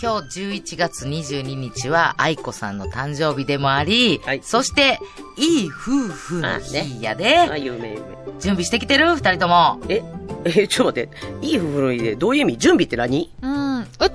[0.00, 5.00] 今日11月22日は愛子さんの誕生日でもあり、はいそして、
[5.36, 8.08] いい夫婦の日やで、あ、有名有名。
[8.38, 9.16] 準備してきてる？
[9.16, 9.80] 二人とも。
[9.88, 10.02] え、
[10.44, 11.46] え、ちょっと待って。
[11.46, 12.58] いい夫婦の家で、どういう意味？
[12.58, 13.28] 準備って何？
[13.42, 13.67] うん。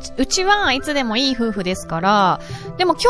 [0.04, 2.40] うち、うちはいつでもいい夫婦ですから、
[2.78, 3.08] でも今日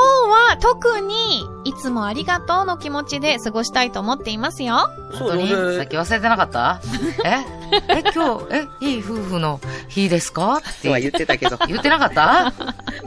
[0.51, 4.89] は特に、いつもありがとうの気持ちで過ごしたいと思っていますよ。
[5.13, 5.47] 本当に？
[5.49, 6.82] さっき忘れてなかった？
[7.25, 7.63] え？
[7.89, 10.58] え、今日、え、いい夫婦の日ですか？
[10.58, 11.58] って言ってたけど。
[11.67, 12.53] 言ってなかった？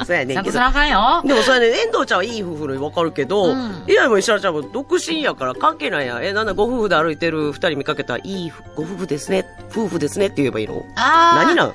[0.04, 0.24] そうやね。
[0.24, 0.58] んけどちゃんとせ。
[0.58, 1.22] なあかんよ。
[1.24, 3.84] でもそれね、遠藤ちゃんはいい夫婦のわかるけど、うん。
[3.86, 6.24] いやも石原ちゃんも独身やから関係ないやん。
[6.24, 10.84] え、なんだご夫婦で歩いてる二人見かけたら、いいご夫婦ですね、夫婦ですねって言えばいいの？
[10.96, 11.46] あー。
[11.46, 11.68] 何なん？
[11.68, 11.74] あ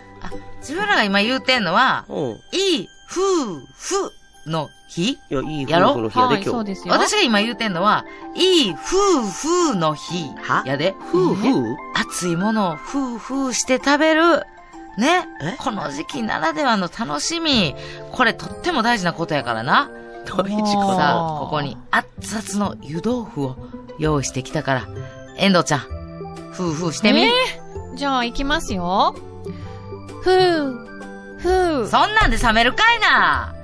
[0.61, 2.39] 自分らが今言うてんのは、うん。
[2.53, 4.13] いい夫婦
[4.47, 6.49] の日いや、いいやろ夫婦の日やで、はい、今日。
[6.49, 6.93] そうですよ。
[6.93, 10.63] 私が今言うてんのは、いい夫婦の日は？
[10.65, 10.95] やで。
[11.13, 11.75] 夫婦？
[11.95, 14.39] 熱いものを夫婦して食べる。
[14.97, 15.55] ねえ？
[15.59, 17.75] この時期ならではの楽しみ。
[18.11, 19.89] これとっても大事なことやからな。
[20.25, 23.55] 大事かさあ、ここに熱々の湯豆腐を
[23.97, 24.87] 用意してきたから、
[25.37, 25.81] 遠藤ちゃん、
[26.53, 27.23] 夫婦してみ？
[27.23, 29.15] えーじゃあ行きますよ。
[30.23, 31.87] ふう、ふう。
[31.87, 33.55] そんなんで冷めるかいな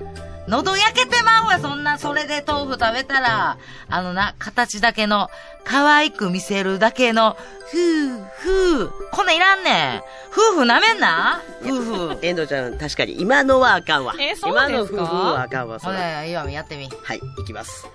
[0.48, 3.58] 喉焼けてまうわ、そんな、それで豆腐食べたら。
[3.90, 5.30] あのな、形だけの、
[5.66, 7.36] 可愛く見せるだけの、
[7.70, 8.92] ふう、ふう。
[9.12, 10.02] こんなんいらんねん。
[10.32, 11.82] 夫婦舐めんな夫
[12.16, 12.20] 婦。
[12.26, 14.14] 遠藤ちゃん、確かに今のはあかんわ。
[14.18, 15.04] えそう今のですか？
[15.04, 15.96] 夫婦はあかんわ、それ。
[15.96, 16.90] ほら、いいわ、やってみ。
[17.04, 17.86] はい、行きます。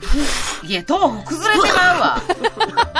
[0.62, 2.22] いや、豆腐崩れてまうわ。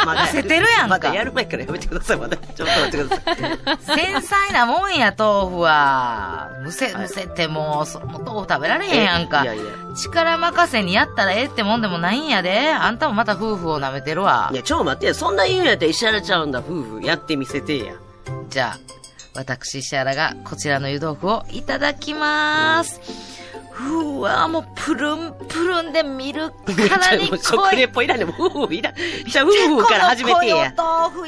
[0.05, 2.37] ませてるやんかまだやる前からやめてください、まだ。
[2.37, 3.33] ちょっと待ってくださ
[3.95, 3.99] い。
[3.99, 6.49] 繊細なもんや、豆腐は。
[6.63, 9.47] むせ、むせてもう、その豆腐食べられへんやんかい。
[9.47, 9.65] やいや。
[9.97, 12.71] 力任せにやったらええってもんでもないんやで。
[12.71, 14.57] あんたもまた夫婦を舐めてるわい。
[14.57, 15.15] や、ちょ、待ってよ。
[15.15, 17.01] そんな言うんやったら石原ちゃうんだ、夫婦。
[17.03, 17.95] やってみせてや。
[18.49, 18.79] じゃあ、
[19.35, 23.01] 私、石原がこちらの湯豆腐をいただきます。
[23.46, 23.46] う
[24.21, 26.55] わもうプルンプルンで見るか
[26.99, 27.77] らに濃い。
[27.77, 28.29] レポいらんねん。
[28.29, 28.95] もう夫婦いらん。
[28.95, 30.75] じゃあ夫婦から始めてや。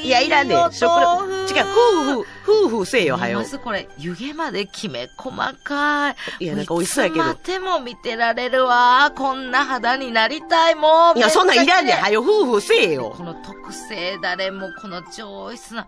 [0.01, 0.71] いや、いらんねん。
[0.71, 1.21] 食レポ。
[1.21, 2.27] 豆腐違う、夫婦、
[2.67, 3.49] 夫婦せえよ、はよ見ま。
[3.49, 3.59] す？
[3.59, 6.15] これ、湯気まできめ細かい。
[6.39, 9.11] いやなんか美味しそうやけどいつまでも見てられるわ。
[9.15, 11.17] こんな肌になりたい、もう。
[11.17, 11.95] いや、そんなんいらんねん。
[11.97, 13.23] はよ、夫婦せえよこ。
[13.23, 15.87] の特製だれも、この上質な、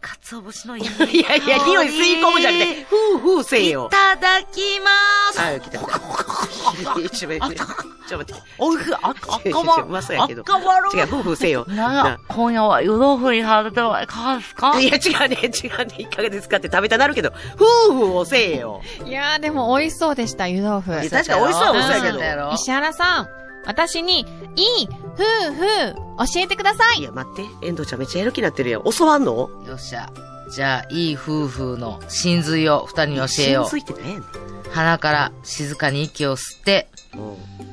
[0.00, 0.84] 鰹節のいい
[1.18, 3.90] いやいや、匂い吸い込むじゃなくて、夫婦せえいよ。
[3.90, 5.38] ただきます。
[5.38, 5.78] はい、来た。
[7.10, 7.60] ちょ、待って。
[8.08, 8.42] ちょ、待って。
[8.58, 10.42] おいしい、あ、赤まうまそうやけど。
[10.42, 10.88] 赤まる。
[10.94, 11.66] 違う、夫婦せえよ。
[11.68, 15.94] なんや、今夜は湯豆腐にされてはいかがですかいや、違うね、違うね。
[15.98, 18.80] いかがですかって食べたなるけど、夫婦をせえよ。
[19.04, 20.90] いやーでも美味しそうでした、湯豆腐。
[20.92, 23.28] 確かに美味しそうは美味しそうやけど石原さん、
[23.66, 24.20] 私に、
[24.56, 25.94] いい、夫婦、
[26.34, 27.00] 教えてください。
[27.00, 27.66] いや、待って。
[27.66, 28.82] 遠藤ちゃんめっちゃやる気になってるやん。
[28.84, 29.50] 教わんの？
[29.66, 30.10] よっしゃ。
[30.52, 34.20] じゃあ、いい夫婦の真髄を二人に教えよ真髄って何やねん。
[34.20, 34.24] う。
[34.70, 37.70] 鼻から静かに息を吸って、うん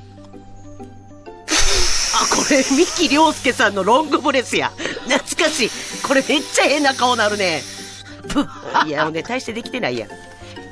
[2.19, 4.71] あ、これ、三木亮介さんのロングブレスや。
[5.07, 5.69] 懐かしい。
[6.01, 7.61] これめっちゃ変な顔なるね。
[8.87, 10.09] いや、もうね、大してできてないやん。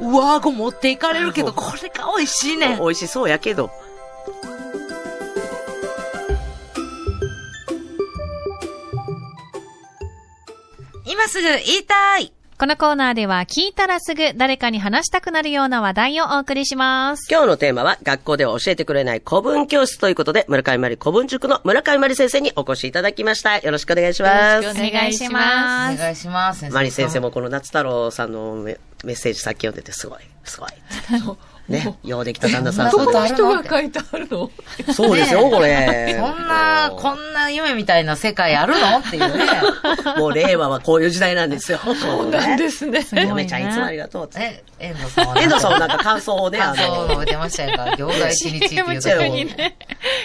[0.00, 2.78] 上顎持っていかれるけど、これが美味しいねん。
[2.78, 3.70] 美味しそうやけど。
[11.04, 17.26] 今すぐ言いたいこのコーナーでは聞いたらすぐ誰かに話したくなるような話題をお送りします。
[17.28, 23.58] 今日のテーマは、学校では教えてくれない古文教室ということで、村上まり古文塾の村上まり先生にお越しいただきました。
[23.58, 24.70] よろしくお願いします。
[24.70, 25.94] お願いします。
[25.96, 26.60] お願いします。
[26.60, 30.70] 先生マリ先生もこの夏太郎さんのメメッセージさっき読んでて、すごい、すごい。
[31.68, 32.90] ね、ようできた旦那さん。
[32.90, 34.50] そんなことある人のが書いてあるの？
[34.92, 36.16] そうですよ、これ。
[36.20, 38.98] こんな、こんな夢みたいな世界あるの？
[38.98, 39.44] っていうね。
[40.18, 41.78] もう令和はこういう時代なんですよ。
[41.78, 43.04] そうなんですね。
[43.26, 44.64] 嫁ちゃんいつもありがとうって。
[44.80, 47.96] え、遠藤さんは遠藤さんもなんか感想をね、感あの、想を述べてましたよか。
[47.96, 49.76] 業界一日っていうとこね。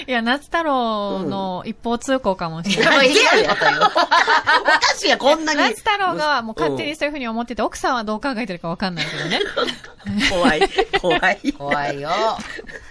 [0.07, 2.97] いや、夏太郎の一方通行かもしれやない。
[2.97, 3.81] ばい、嫌なこと言う。
[3.83, 3.99] おか
[4.97, 5.59] しいや、こんなに。
[5.59, 9.39] 夏太郎がもう勝手にそういうふうに思ってて、奥さんはどう考えてるかわかんないけどね。
[10.31, 10.61] 怖い、
[11.01, 11.26] 怖い。
[11.57, 12.09] 怖いよ。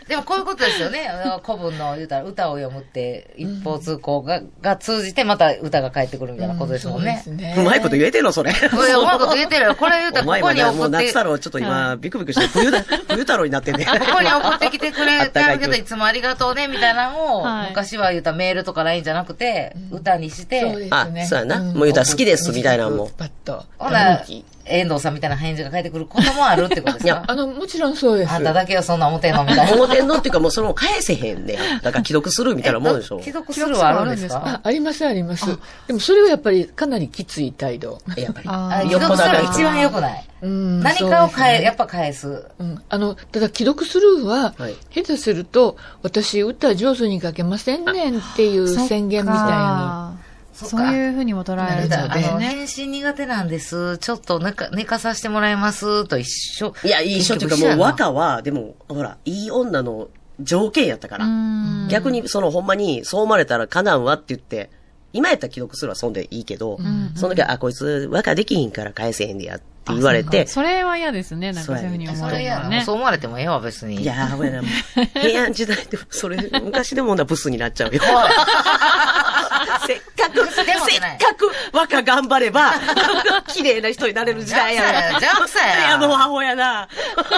[0.08, 1.10] でもこういうことですよね。
[1.44, 7.20] 古文の言うたら歌を読むって一方通行が,、が通じてまた歌が返ってくるみたいなことですもんね。
[7.24, 8.52] そうですねうまいこと言えてんの、それ。
[8.52, 9.74] うまいこと言ってるよ。
[9.74, 13.84] これ言うたらここに送って、う夏太郎ちょっと今、ビクビクして、冬だ、冬太郎になってんね。
[13.90, 21.22] ここに送ってきてくれてるけど、 いつもありがとうね、みたいなのを、はい昔は言うたらメールとか LINE じゃなくて、歌にして、そうですね。
[21.22, 23.64] あそうやなもう言うたら好きですみたいなのもパッと。
[23.78, 24.22] ほな、
[24.68, 28.32] 遠藤さんみたいな返事が返ってくることもあるってことですいやかあの、もちろんそうです。
[28.32, 29.44] あんただけはそんな思ってんの？
[29.44, 29.72] みたいな。
[29.72, 31.56] 思ってんのっていうかもうその返せへんねん。
[31.82, 33.20] だから既読するみたいなもんでしょ。
[33.20, 35.46] 既読するはあるんですあか、ありますあります。
[35.86, 38.00] でもそれはやっぱりかなりきつい態度。
[38.16, 38.48] やっぱり。
[38.48, 40.24] あ既読するは一番良くない？
[40.42, 41.86] うん何かを返、やっぱ。
[41.86, 42.44] ぱ返す。
[42.58, 42.82] うん。
[42.88, 50.05] あの、ただ既読スルーは、はい下手すると、私歌上手に書けませんねんっていう宣言みたいに。
[50.64, 52.40] そういうふうにも捉えるんあの、ですね。
[52.40, 53.98] 返信苦手なんです。
[53.98, 56.06] ちょっと寝か寝かさせてもらいます。
[56.06, 56.74] と一緒。
[56.84, 60.08] いや、一緒っていうかもう和歌は、でも、ほら、いい女の
[60.40, 61.26] 条件やったから。
[61.26, 64.70] うん逆に、そのほんまに、そう思われたら叶うわって言って、
[65.12, 66.78] 今やったら既読するはそんでいいけど、
[67.14, 69.64] その時は、あ、こいつ和歌できひんから返せへんでやって
[69.94, 71.52] 言われて、それは嫌ですね。
[71.52, 72.96] なんかそういうふうに思わそれるのはねそう。
[72.96, 74.02] 思われてもええわ、別に。
[74.02, 78.00] いやー、俺らもう平安時代でも、それ、昔でもなブスになっちゃうよ。
[79.86, 82.72] せっかく、せっかく和歌頑張れば、
[83.48, 86.88] 綺麗な人になれる時代や邪悪さやいや、もうアホやな。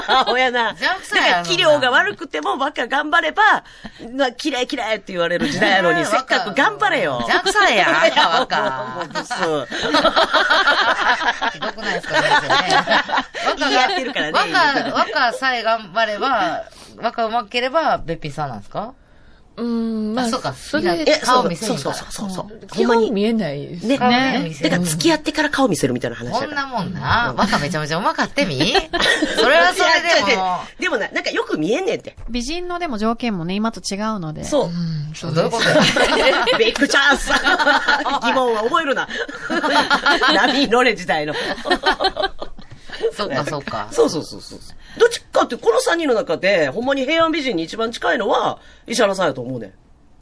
[0.09, 0.68] アホやな。
[0.68, 3.42] 邪悪さだやから器量が悪くても和歌頑張れば、
[4.00, 7.18] な綺麗綺麗って言われる時代やのに、せっかく頑張れよ。
[7.28, 9.07] 邪悪さや、あんたもう若。
[9.12, 9.35] ブス。
[11.52, 12.28] ひどくないですか、ね。
[13.57, 16.64] 言い合ってるからね若、若さえ頑張れば、
[16.96, 18.94] 若うまければ、べっぴんさんなんですか
[19.58, 22.44] うん、まあ、あそうかそれ、みんなえ、そう顔見せそうそうそうそう。
[22.44, 23.14] ほ基んまに本。
[23.14, 23.86] 見えないです。
[23.86, 23.98] ね。
[23.98, 26.62] 顔ね見せるだから付き合ってから顔見せるみたいな話だから。
[26.62, 27.34] こんなもんな。
[27.36, 28.58] 若めちゃめちゃうまかってみ？
[29.36, 30.60] それはそれでも。
[30.78, 32.16] でもな、なんかよく見えんねんって。
[32.30, 34.44] 美人のでも条件もね、今と違うので。
[34.44, 34.64] そう。
[34.66, 35.74] うん、そうどういうことや
[36.58, 37.30] ビッグチャンス
[38.24, 39.08] 疑問は覚えるな。
[40.34, 41.34] 波乗れ時代の。
[43.16, 43.88] そうか、そうか。
[43.90, 44.58] そうそうそうそう。
[44.98, 49.72] どっちかって、この3人の中で、ほんまに平安美人に一番近いのは、石原さんやと思うねん。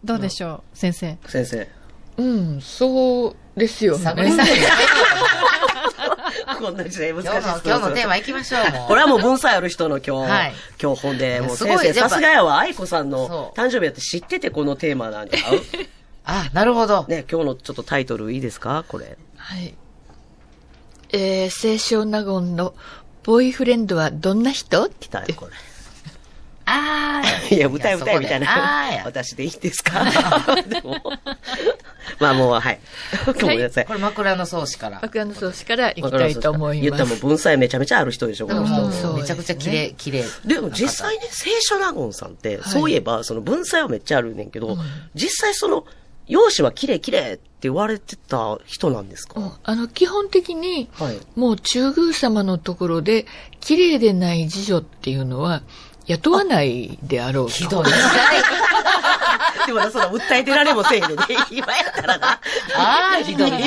[0.05, 1.17] どうでしょう、先生。
[1.27, 1.69] 先生。
[2.19, 4.05] うん、そうですよね。
[4.05, 4.61] 探り探り。
[6.61, 8.63] こんな時代難しい今日の、今日のテーマ行きましょう。
[8.89, 15.61] これはもう文才ある人の今日、はい今日本で、もう先生、さすがやわ、愛子さんのそう誕生日やって知っててこのテーマなんちゃう？
[16.25, 17.05] あ、なるほど。
[17.09, 18.85] ね、今日のちょっとタイトルいいですか？
[18.89, 19.17] これ。
[19.37, 19.75] はい。
[21.13, 22.75] えー、清少納言の
[23.27, 24.89] ボーイフレンドはどんな人？
[24.89, 25.53] 来たよ、これ。
[26.69, 28.93] あーいや、歌い歌いみたいな。
[28.93, 29.03] や。
[29.05, 30.05] 私でいいですか？
[30.69, 30.97] でも
[32.19, 32.81] まあもう、はい。
[33.41, 33.85] ごめんなさい。
[33.87, 35.01] これ枕草子から。
[35.03, 36.91] 枕草子から行きたいと思います。
[36.91, 39.13] 言ったらもう文才めちゃめちゃある人でしょ、この人。
[39.15, 40.25] めちゃくちゃ綺麗、綺麗。
[40.45, 44.77] でも実際ね、聖書納言さんって、そういえば、その文才はめっちゃあるねんけど、
[45.15, 45.85] 実際その、
[46.29, 51.19] 容姿は綺麗綺麗って言われてた人なんですか、うんあの、基本的に、はい。
[51.37, 53.27] もう中宮様のところで、
[53.61, 55.63] 綺麗でない次女っていうのは、
[56.07, 57.53] 雇わないであろうと。
[57.53, 57.87] ひどい。
[59.67, 62.41] でもな、その訴えてられもせえへんねんで、今やったらな。
[62.77, 63.51] ああ、 ひどい。
[63.51, 63.59] あ、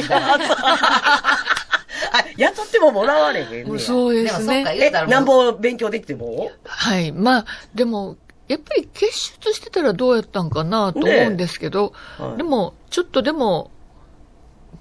[2.38, 3.80] 雇ってももらわれへんねん。
[3.80, 4.64] そうでですもそっね。
[4.64, 6.52] か、言え、うたらなんぼ勉強できても？
[6.66, 7.12] はい。
[7.12, 7.46] まあ、
[7.76, 8.16] でも、
[8.50, 12.38] やっぱり結出してたらどうやったんかなと思うんですけど、はい。
[12.38, 13.72] でも、ちょっとでも、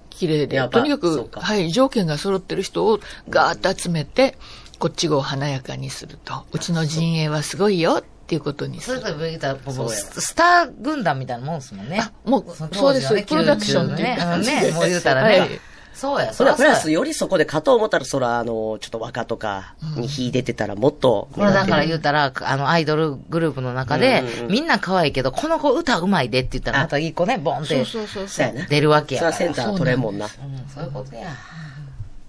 [0.09, 1.39] 綺麗でとにかく、か。
[1.39, 4.37] はい、条件が揃ってる人をガーッと集めて、
[4.79, 9.01] こっちを華やかにすると、うちの陣営はすごいよっていうことにする。
[9.01, 9.13] それ。
[9.13, 11.99] と言ったら、ススター軍団みたいなもんですもんね。
[12.01, 14.17] あもうのそうです当時のねプロダクションね。
[14.43, 15.39] ね、もう言うたらはい。
[15.41, 15.59] ね。
[15.99, 16.99] そうや、それはプラスよ。
[16.99, 21.27] よりそこで勝とう思ったら、そら、あの、ちょっと若とかに秀でてたらもっと。
[21.33, 28.53] これだから言うたら、あの、アイドルグループの中でうんうんうん、みんな可愛いけど、この子歌うまいでって言ったら、また一個ね、ボンってそうそうそう。
[28.69, 29.33] 出るわけやから。
[29.33, 30.25] そセンター取れんもんな。
[30.25, 30.29] うん、
[30.73, 31.29] そういうことや。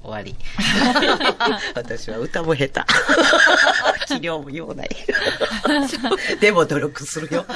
[0.03, 0.35] 終わり。
[1.77, 2.81] 私は歌も下手。
[4.19, 4.89] 器量も言わない。
[6.41, 7.47] でも努力するよ。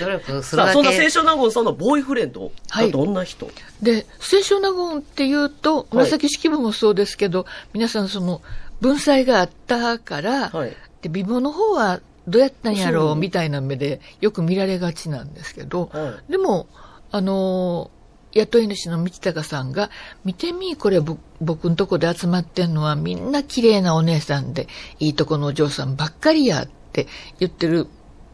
[0.00, 1.10] 努力するさあ、だそんな青け。
[1.10, 3.50] 少納言さんのボーイフレンドはどんな人、
[3.82, 8.42] で、清少納言っていうと、紫式部もそうですけど、皆さんその、
[8.80, 10.76] 文才があったから、はい。
[11.02, 16.66] で、美貌の方はどうやったんやろそううみたいな目でよく見られがちなんですけど、はでも、
[17.10, 17.96] あのー
[18.36, 19.90] 雇い主の道隆さんが、
[20.24, 27.06] 見てみ、これぼ僕んとこで集まってんのはみんな綺麗なお姉さんで、いいとこのお嬢さんばっかりやって
[27.38, 27.88] 言ってる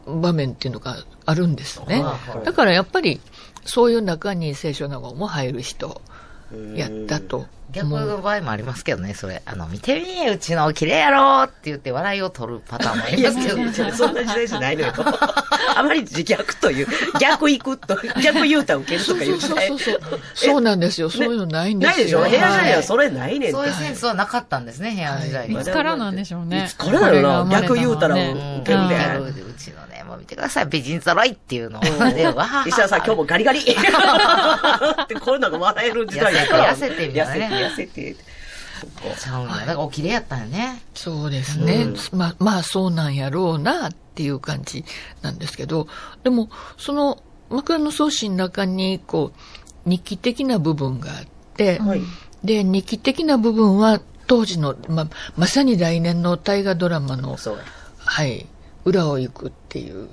[0.05, 2.03] 場面っていうのがあるんですね。
[2.03, 3.19] はいだからやっぱり、
[3.65, 6.01] そういう中に清少納言も入る人
[6.75, 7.87] やったと逆。
[7.87, 9.41] の場合もありますけどね、それ。
[9.45, 13.57] あの、見てみうちの綺麗やろって言って笑いを取るパターンもあいや、りますけど。
[13.83, 14.93] いやそんな時代じゃないのよ。
[15.75, 16.87] あまり自逆という、
[17.19, 19.67] 逆行くと、 逆言うたら受けるとかいう時代。
[19.69, 20.21] そうそうそう。
[20.35, 21.09] そうなんですよ。
[21.09, 22.19] そういうのないんですよ。
[22.21, 22.39] ないでしょ？
[22.39, 25.55] 部屋時代ははいそれないねんそういうセンスはなかったんですね、部屋の時代に。
[25.59, 26.65] いつからなんでしょうね。
[26.65, 28.35] いつからだろうな逆言うたらうん受
[28.67, 31.81] けるでうんうちのね、もう見てください、美人揃いっていうのを。
[32.13, 36.73] で、わはは石田さん、今日もガリガリってこういうのが笑える時代やから。
[36.73, 38.33] 痩せて痩せてみたいなね痩せて、痩せて。
[39.19, 39.55] ちゃうんだ。
[39.55, 40.81] だからお綺麗やったんよね。
[40.93, 41.87] そうですね。
[42.11, 44.85] まあ、まあそうなんやろうなっていう感じ
[45.21, 45.87] なんですけど、
[46.23, 52.01] でも、その枕草子の中に、こう、日記的な部分があって、はい。
[52.43, 57.37] で、日記的な部分は当時の、ま、まさに来年の大河ドラマの。
[58.05, 58.45] はい、
[58.85, 60.07] 裏を行くっていう。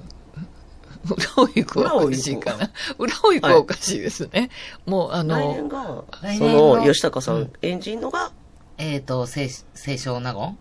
[1.05, 2.71] 裏を行くはおかしいかな。
[2.99, 4.51] 裏を行くはおかしいですね。
[4.87, 8.33] もう、あの、そ年のの、吉高さん演じんのが、
[8.77, 10.57] えっと、清清少納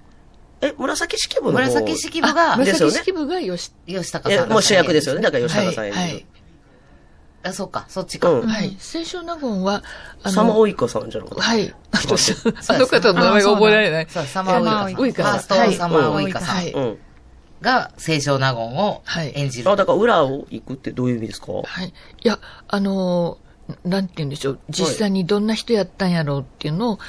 [0.61, 4.49] 言え、紫式部の方紫式部が紫式部がよし、え吉高さん。
[4.49, 5.21] もう主役ですよね。
[5.21, 6.01] だから吉高さん演じる。
[6.01, 6.25] はいはい
[7.41, 8.29] あ、そっか、そっちか。
[8.29, 8.71] うんはい。
[8.71, 9.81] 清少納言は、
[10.23, 11.43] あサマオイカさんじゃなかった。
[11.43, 11.73] はい。
[11.91, 14.07] あ のそうあの方の名前が覚えられない。
[14.09, 15.39] そう、サマーウイカさん。
[15.39, 16.97] ファーストサマーウイカさんはい。
[17.59, 17.65] うん。
[17.65, 19.71] が清少納言をはい演じる。
[19.71, 21.51] あ、だから裏を行くってどういう意味ですか？
[21.63, 21.87] はい。
[21.87, 21.91] い
[22.23, 24.59] や、あのー、なんて言うんでしょう。
[24.69, 26.99] 実際にどんな人やったんやろうっていうのを、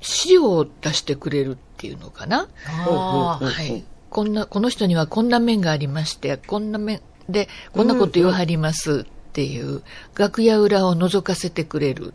[0.00, 2.48] 資料を出してくれるっていうのかな。
[2.66, 3.84] はい。
[4.08, 9.82] こんな、この人にはこんな面がありまして、こんな面で、こんなこと言わはりますっていう、
[10.16, 12.14] 楽屋裏を覗かせてくれる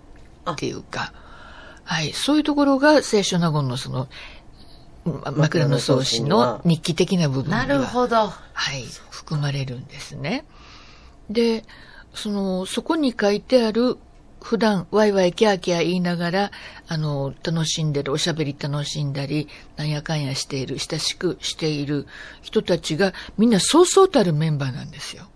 [0.52, 1.14] っていうか、
[1.84, 2.12] はい。
[2.14, 4.08] そういうところが清少納言のその、ま
[5.06, 8.28] 枕草子の日記的な部分なるほど。
[8.28, 10.46] はい、含まれるんですね。
[11.30, 11.64] で、
[12.14, 13.98] その、そこに書いてある、
[14.42, 16.52] 普段、ワイワイキャーキャー言いながら、
[16.88, 22.08] あの、楽しんでる、おしゃべり楽しんだり、なんやかんやしている、親しくしている
[22.42, 25.28] 人たちが、みんなそうそうたるメンバーなんですよ。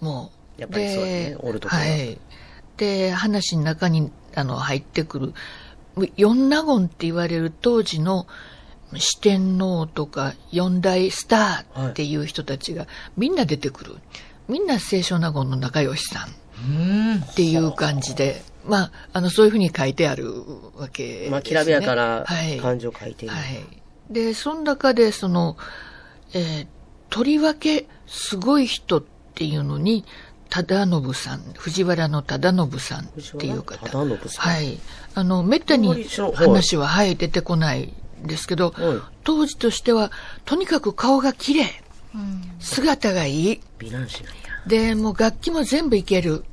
[0.00, 0.60] もう。
[0.60, 2.18] やっぱりそうだねでおるとこははい。
[2.76, 5.34] で、話の中に、あの、入ってくる、
[6.16, 8.26] 四納言って言われる当時の
[8.96, 13.96] 四天王とか四大スターっていう人たちがみんな出てくる。
[14.48, 16.28] みんな清少納言の仲良しさん
[16.70, 17.16] うん。
[17.16, 20.32] っていう感じで、まあ、あの、そういうふうに書いてある
[20.76, 21.30] わけです、ね。
[21.30, 22.58] まあ、きらびやかなはい。
[22.58, 23.32] 感情を書いてる。
[23.32, 23.64] はい。
[24.10, 25.58] で、その中で、その、
[26.32, 26.66] えー
[27.10, 29.02] とりわけすごい人っ
[29.34, 30.04] ていうのに、
[30.50, 33.86] 忠信さん、藤原の忠信さんっていう方。
[33.88, 34.78] 忠信さんはい。
[35.14, 40.10] あの、めったに話は、はい、出てこないですけど、はい当時としては、
[40.46, 41.66] とにかく顔が綺麗。
[42.60, 43.60] 姿がいい。
[43.78, 44.40] 美男子なんや。
[44.66, 46.44] で、もう楽器も全部いける。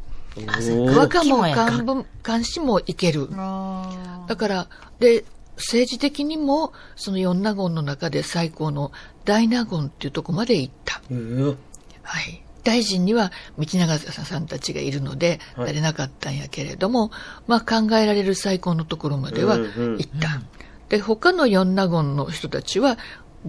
[0.93, 3.29] 和歌も漢文、漢詩もいける。
[3.29, 4.67] だから、
[4.99, 5.23] で、
[5.55, 8.91] 政治的にも、その四納言の中で最高の
[9.23, 11.01] 大納言っていうとこまで行った。
[11.09, 11.55] えー
[12.03, 12.41] はい。
[12.63, 17.11] 大臣には道長さんたちがいるので、はいなれなかったんやけれども、
[17.47, 20.41] まあ考えられる最高のところまではうんうん行った。
[20.89, 22.97] で、他の四納言の人たちは、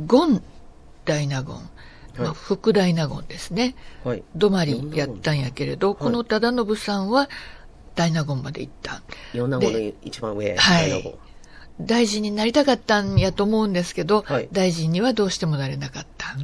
[0.08, 0.42] 権
[1.04, 1.56] 大納言、
[2.18, 3.74] まあ、副大納言ですね。
[4.04, 4.22] はい。
[4.36, 7.28] 止まりやったんやけれど、この忠信さんは
[7.94, 9.02] 大納言まで行った。
[9.32, 10.56] 四納言の一番上。
[10.56, 11.14] はい
[11.78, 16.34] 大臣になりたかったんやと思うんですけど、はい大臣にはどうしてもなれなかった。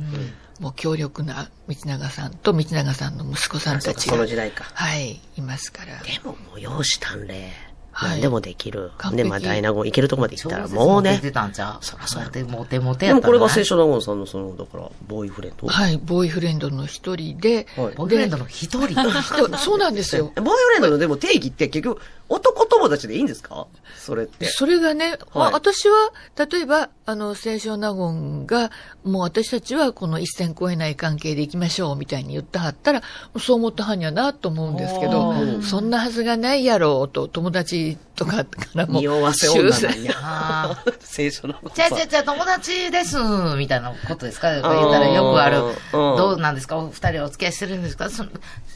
[0.60, 4.64] もう強力な道長さんと道長さんの息子さんたちが、その時代か。
[4.74, 5.98] はい、いますから。
[6.02, 7.50] でももう容姿端麗。
[7.94, 8.90] はい何でもできる。
[8.98, 11.22] 完璧で、まあ大納言行けるとこまで行ったらもうねモテ。
[11.22, 11.84] てたんちゃう？
[11.84, 15.66] そらそうやで、モテモテでやったんじゃないもこれが聖書納言さんのその、だから、ボーイフレンド？
[15.68, 18.88] はい、ボーイフレンドの一人で、はいボーイフレンドの一人？
[18.98, 20.32] 人そうなんですよ。
[20.36, 22.00] ボーイフレンドのでも定義って結局、
[22.32, 23.66] 男友達でいいんですか？
[23.96, 24.46] それって。
[24.46, 26.10] それがね、まあはい私は、
[26.50, 28.70] 例えば、あの、清少納言が、
[29.04, 33.02] もう私たちはこの一線超えない関係で行きましょう、みたいに言ったはったら、
[33.38, 39.00] そう思ったはんやなと思うんですけどそんなはずがないやろうと、友達とかからも。
[39.00, 40.84] 匂わせ女なんやあ。
[41.00, 43.16] 聖書納言ちゃうちゃうちゃう、友達です、
[43.56, 44.50] みたいなことですか？
[44.50, 45.72] 言ったらよくあるうん。
[45.92, 46.76] どうなんですか？
[46.76, 48.10] お二人お付き合いしてるんですか？
[48.10, 48.30] その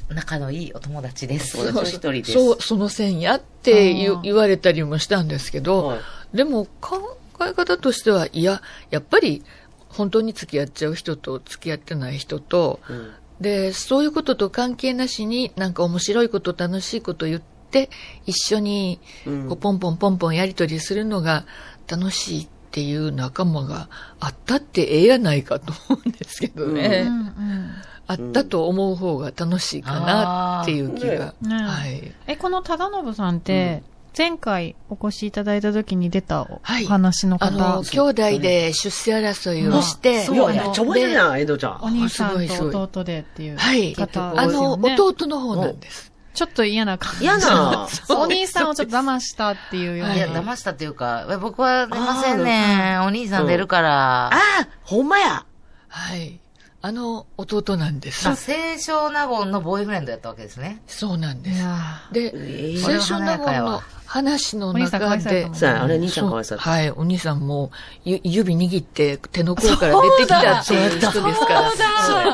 [0.08, 1.56] 仲のいいお友達です。
[1.56, 2.32] 友達の一人です。
[2.32, 5.98] そう、その線やって言われたりもしたんですけど、はい
[6.34, 8.60] でも考え方としては、いや、
[8.90, 9.44] やっぱり
[9.88, 17.55] 本当に付き合っちゃう人と付き合ってない人と、うんで、そういうことと関係なしになんか面白いこと楽しいこと言って、
[18.26, 21.44] 一緒にうんこうポンポンポンポンやりとりするのが
[21.88, 23.88] 楽しいっていう仲間が
[24.20, 27.04] あったってええやないかと思うんですけどね。
[27.06, 27.70] うんうん
[28.08, 31.34] あったと思う方が楽しいかなっていう気が。
[31.42, 32.12] ねはい。
[32.28, 33.82] え、この忠信さんって、
[34.16, 41.78] 前回お越しいただいた時に出たおはい話のあの、方、兄弟で出世争いをして、いや、そうやめっちゃ覚えてるやん、江戸ちゃん。
[41.82, 43.92] お兄さんすごいすごいと弟でっていうはい。
[43.94, 44.72] 方あの。
[44.74, 46.12] 弟の方なんです。
[46.36, 47.24] ちょっと嫌な感じ。
[47.24, 47.88] 嫌な。
[48.10, 50.14] お兄さんをちょっと騙したっていうような。
[50.14, 52.98] いや、騙したっていうか、え僕は出ませんね。
[53.02, 54.26] お兄さん出るから。
[54.26, 55.44] ああ、ほんまや。
[55.88, 56.38] はい。
[56.82, 58.36] あの、弟なんですまあ、。
[58.36, 60.82] 清少納言のボーイフレンドやったわけですね。
[60.86, 61.64] そうなんです。
[62.12, 67.70] で、え清少納言の話の中でさあ、あれ、兄ちゃんかわいそうそうはい、お兄さんも、
[68.04, 71.70] ゆ指握って手の甲から出てきたっていう人ですから。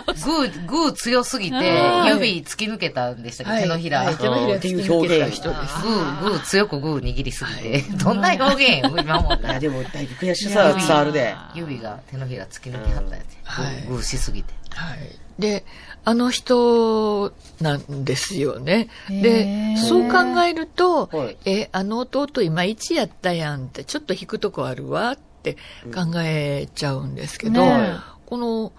[0.07, 4.01] グー、グー強すぎて、指突き抜けたんでしたっけ、はい手のひら。
[4.01, 5.83] はい手のひら突き抜けた人です。
[5.83, 7.83] グー、グー、強くグー握りすぎて。
[8.03, 9.61] どんな表現よ、今思ったいや、ら。
[9.61, 11.35] でも、だいぶ悔しさは伝わるで。
[11.55, 13.37] 指が手のひら突き抜けはったやつ。
[13.45, 14.53] はいグーしすぎて。
[14.71, 15.22] はい。
[15.39, 15.65] で、
[16.05, 18.89] あの人なんですよね。
[19.09, 21.37] でそう考えると、はい。
[21.45, 25.55] え、あの弟いまいちやったやんって、ちょっと引くとこあるわって
[25.95, 28.73] 考えちゃうんですけど、ねこの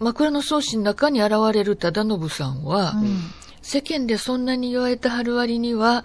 [0.00, 3.18] 枕草子の中に現れる忠信さんは、うん。
[3.62, 6.04] 世間でそんなに言われてはる割には、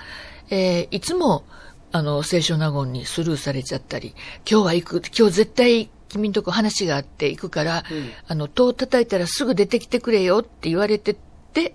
[0.50, 1.44] えーいつも、
[1.92, 4.16] あの、聖書納言にスルーされちゃったり、
[4.50, 7.84] 今日は行く、今日絶対君んとこ話があって行くから、
[8.28, 11.16] あの、戸を叩いたらすぐ出てきてくれよって言われて
[11.54, 11.74] て、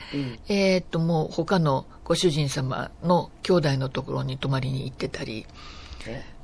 [0.48, 5.46] えーっと、もう他のご主人様の兄弟のところに泊まりに行ってたり、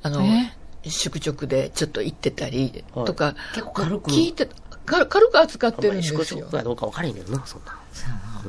[0.01, 3.05] あのえ、宿直でちょっと行ってたりはい。
[3.05, 4.11] とか、結構軽く。
[4.11, 4.53] 聞いて、か
[4.85, 6.41] 軽く扱ってるんで宿すよ。
[6.41, 7.79] 直かどうか分からへんけどな、そんな。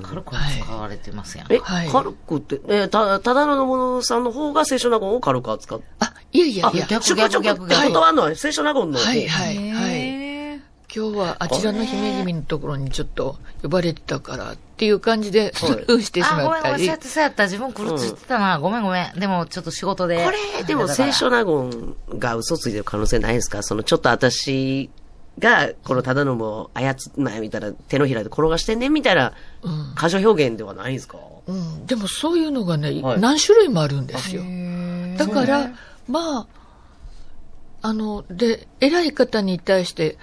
[0.03, 1.53] 軽く使われてますやん。
[1.53, 5.85] え、はい軽くって、え、た、ただのものさんの方が聖書納言を軽く扱って。
[6.01, 8.23] あ、いやいやいや、逆宿直って逆逆断るの？
[8.23, 9.05] は聖書納言の方。
[9.05, 10.25] はいはいはい。
[10.97, 16.79] 今日はあちらの姫君のところにちょっと呼ばれてたからっていう感じでスルーしてしあ、ごめんごめん、まったり。
[16.79, 17.45] そうやってそうやった。
[17.45, 18.59] 自分来るって言ってたな。
[18.61, 19.19] ごめんごめん。
[19.19, 20.25] でも、ちょっと仕事で。
[20.25, 23.65] これ、でも聖書納言が嘘ついてる可能性ないですか？
[23.65, 24.89] その、ちょっと私
[25.39, 29.33] が、このただのも操っ、まあ、見たら手のひらで転がしてんねんみたいな、
[29.95, 31.19] 過剰表現ではないんですか？
[31.47, 34.43] うん、でもそういうのがね、はい何種類もあるんですよ。
[35.19, 35.73] だから、
[36.09, 36.47] まあ、
[37.83, 40.19] あの、で、偉い方に対して、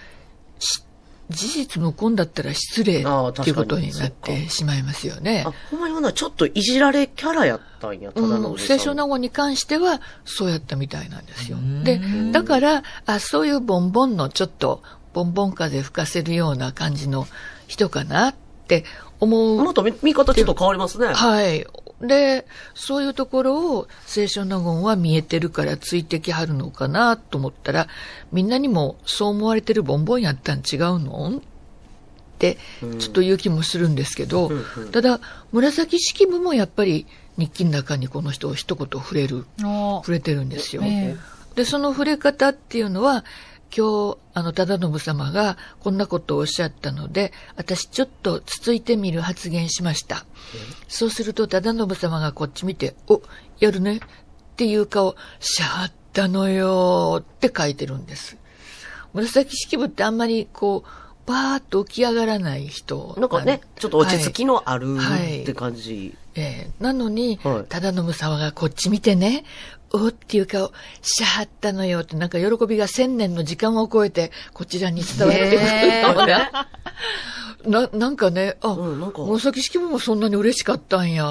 [0.60, 0.84] し
[1.30, 5.46] 事実無根だったら失礼っていうことになってしまいますよね。
[5.48, 11.58] あ。、ほんまにほんならちょっといじられキャラやったんや、ただのうん、聖書納言に関しては、そうやったみたいなんですよ。
[11.84, 12.02] で、
[12.34, 14.84] だから、あ、そういうボンボンのちょっと、
[15.14, 17.28] ボンボン風吹かせるような感じの
[17.68, 18.36] 人かなっ
[18.68, 18.86] て
[19.20, 19.64] 思う。
[19.64, 21.08] また見見方ちょっと変わりますね。
[21.08, 21.66] はい。
[22.02, 27.88] で、そういうところを聖書納言は見えてるからついてきはるのかなと思ったら、
[28.32, 31.38] みんなにもそう思われてるボンボンやったん違うの？
[31.38, 31.42] っ
[32.40, 32.58] て、
[33.00, 34.50] ちょっと言う気もするんですけど、
[34.92, 35.20] ただ、
[35.52, 37.06] 紫式部もやっぱり
[37.38, 40.82] 日記の中にこの人を一言触れる、お触れてるんですよ。
[40.84, 41.16] え
[41.54, 43.24] で、その触れ方っていうのは、
[43.76, 50.26] 今日、あの、忠信様がこんなことをおっしゃったので、私ちょっとつついてみる発言しました。
[50.88, 53.22] そうすると、忠信様がこっち見て、お、
[53.60, 54.00] やるねっ
[54.58, 58.38] ていう顔、しゃったのよって書いてるんです。
[59.14, 60.90] 紫式部ってあんまりこう、
[61.26, 63.16] バーッと起き上がらない人。
[63.18, 66.16] なんかね、ちょっと落ち着きのあるはいって感じ。
[66.36, 69.44] ええなのに、はい忠信様がこっち見てね、
[69.94, 70.72] おっていう顔
[71.02, 75.62] しはったのよって、なんか喜びが千年の時間を超えて、こちらに伝わってくるよ
[76.24, 76.68] うな。
[77.90, 81.24] な、なんかね、あ、うんなんか紫式部もそんなに嬉しかったんや、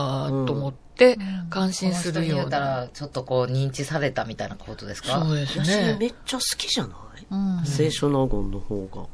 [0.47, 2.67] と思って、感心するよ言うたうな。
[2.83, 5.23] ら、ちょっとこう、認知されたみたいなことですか？
[5.25, 6.07] そうです私めね。
[6.09, 7.27] っちゃ好きじゃない？
[7.31, 7.65] うん。
[7.67, 9.07] 聖書納言の方が。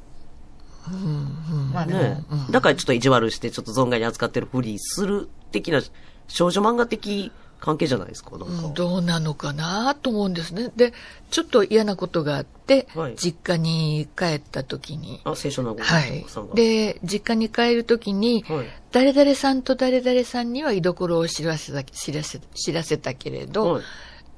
[1.73, 5.81] まあでも、ねだからちょっと意地悪して、ちょっと存外に扱ってるふりする的な、
[6.29, 8.47] 少女漫画的関係じゃないですか、なんか。
[8.47, 10.71] うんどうなのかなと思うんですね。
[10.77, 10.93] で、
[11.31, 16.55] ちょっと嫌なことがあって、はい実家に帰った時に、あ、聖書納言はいさんが。。
[16.55, 23.83] で、実家に帰るときに、はい誰々さんと誰々さんには居所を知らせた、知らせ、知らせたけれど、はい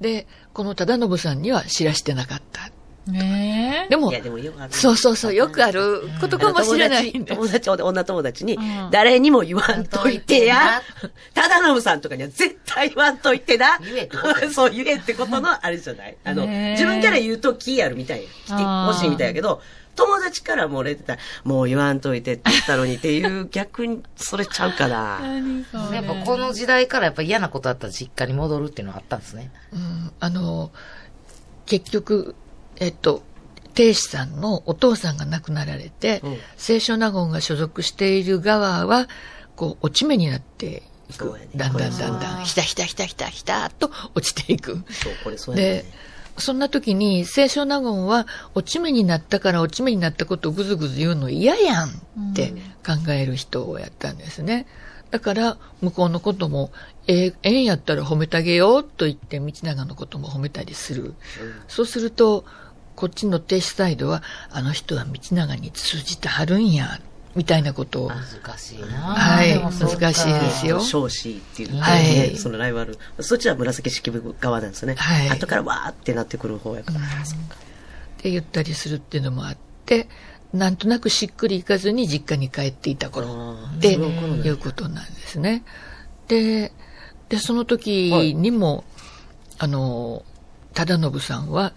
[0.01, 2.71] で、この忠信さんには知らしてなかった。
[3.11, 3.89] ねえ。
[3.89, 4.73] でもいや、、でもよくある。
[4.73, 7.33] そうそうそう、よくあることかもしれないんで。
[7.35, 10.81] 友達、友達女友達にん、誰にも言わんといてや。
[11.33, 13.77] 忠信さんとかには絶対言わんといてな。
[13.79, 16.17] 言えってことや そう、言えってことのあれじゃない。
[16.23, 18.29] あの、自分から言うと気やるみたいや。
[18.45, 19.61] 来てほしいみたいやけど、
[19.99, 25.19] 友達から漏れてたら、もう言わんといてって言ったのにっていう、逆にそれちゃうかな。
[25.93, 29.51] やっぱこの時代からやっぱ嫌なことあったら実家に戻るっていうのがあったんですね。
[29.73, 30.71] うん、あの、
[31.65, 32.35] 結局、
[32.79, 33.23] えっと、
[33.73, 39.07] 亭主さんのお父さんが亡くなられて、うん清少納言が所属している側は、
[39.55, 41.33] こう、落ち目になっていく。
[41.37, 44.83] ねだんだんだんだん、ひたひたひたひたひたと落ちていく。
[45.37, 45.85] そでね。、
[46.37, 51.93] そんな時に、清少納言は、落ち目になったから落ち目になったことをぐずぐず言うの嫌やんっ
[52.33, 52.53] て
[52.85, 54.67] 考える人をやったんですね。
[55.11, 56.71] だから、向こうのことも、
[57.07, 61.15] ええええんやったら褒めてあげようと言って、道長のことも褒めたりする。
[61.67, 62.45] そうすると、
[62.99, 64.21] こっちの停止サイドは、
[64.51, 66.99] あの人は道長に通じてはるんや、
[67.33, 68.09] みたいなことを。
[68.09, 72.97] 難しいなはい難しいですよ少子っていうね、はいそのライバル。
[73.21, 74.95] そっちは紫式部側なんですよね。
[74.95, 76.99] はい後からわーってなってくる方やから。
[76.99, 77.01] っ
[78.17, 80.09] て言ったりするっていうのもあって、
[80.51, 85.63] なんとなくしっくりいかずに実家に帰っていた頃っていうことなんですね。
[86.27, 86.73] で、
[87.29, 88.83] で、その時にも、
[89.57, 90.25] あの、
[90.73, 91.71] 忠信さんは、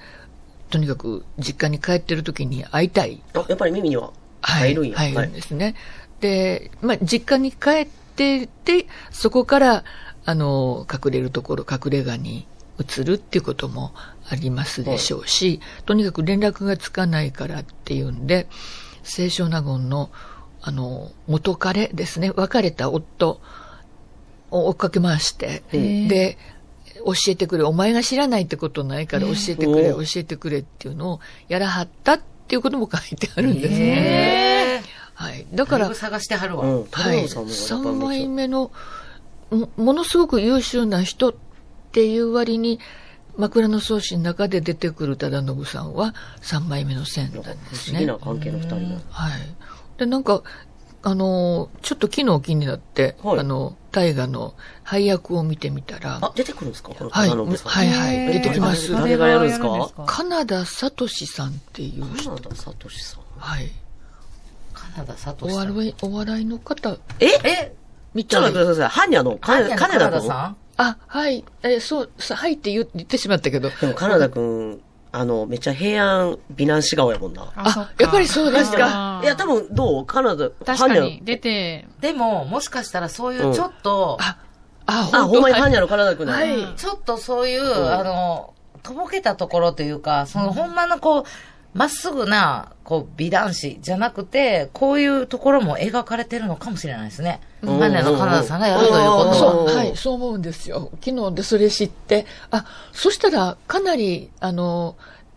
[0.73, 3.21] とにかく実家に帰ってる時に会いたい。
[3.35, 4.11] あ、やっぱり耳には
[4.41, 4.73] はい。
[4.73, 4.97] 入るんや。
[4.97, 5.75] 入るんですね。
[6.21, 9.85] で、まあ、実家に帰ってて、そこから、
[10.25, 12.47] あの、隠れるところ、隠れ家に
[12.81, 13.93] 移るっていうことも
[14.31, 18.49] ありますでしょうし、とにかく連絡がつかないからっていうんで、
[19.05, 20.11] 清少納言の、
[20.63, 23.43] あの、元彼ですね、別れた夫
[24.51, 26.39] を追っかけ回して、で、
[27.05, 34.81] 教えてくれ、お前が知らないってことないから教えてくれ、お教えてくれっていうのをやらはったっていうことも書いてあるんですね。
[34.81, 35.47] えはい。
[35.53, 36.65] だだか、からら、探してはるわ。
[36.65, 36.85] うん。
[36.91, 37.29] はい。
[37.29, 38.71] 忠信さんもやっ3ぱめっちゃ枚目の、
[39.51, 41.35] もものすごく優秀な人っ
[41.93, 42.81] ていう割に、
[43.37, 47.99] 枕草子の中で出てくる忠信さんは3枚目の線なんですね。
[47.99, 49.01] 不思議な関係の二人が。
[49.11, 49.41] はい。
[49.99, 50.43] で、なんか、
[51.05, 56.91] あのー、ちょっと昨日気になって、はいあの、大河の配役を見てみたら、あ、出てくるんですか？
[56.91, 57.29] このはい。
[57.29, 58.93] はいはい、出てきます。
[58.93, 59.91] 誰がやるんですか？
[60.07, 62.31] カナダサトシさんっていう人。
[62.31, 63.21] 花田聡さん。
[63.39, 63.73] はい。
[64.73, 65.37] カナダさん。
[65.41, 67.27] 笑い、お笑いの方、え？
[67.45, 67.75] え？
[68.15, 68.89] みちょっと待ってください。
[68.89, 71.45] ハンニャの、カカナダさんあ、はい。
[71.63, 73.71] え、そう、さはいって言言ってしまったけど。
[73.71, 74.81] でもカナダ君、
[75.15, 77.53] あの、めっちゃ平安美男子顔やもんな。
[77.55, 79.21] あ、やっぱりそうですか。
[79.23, 80.07] いや、多分、どう？
[80.07, 84.39] カナダ、確かに、出て、でも、もしかしたらそういうちょっと、あ、
[84.87, 86.33] あ、本当ほんまにハンニャのカナダ君だ。
[86.33, 86.75] はい。
[86.77, 91.25] ちょっとそういう、んあの、とぼけたところというか、その、ほんまのこう、
[91.75, 97.41] まっすぐな、こう、美男子じゃなくて、こういうところも描かれてるのかもしれないですね。
[97.63, 99.35] うんハンニャのカナダさんがやるということは。
[99.35, 100.91] そう、はい、そう思うんですよ。
[101.03, 104.97] 昨日でそれ知って、あ、そしたら、かなり、あの、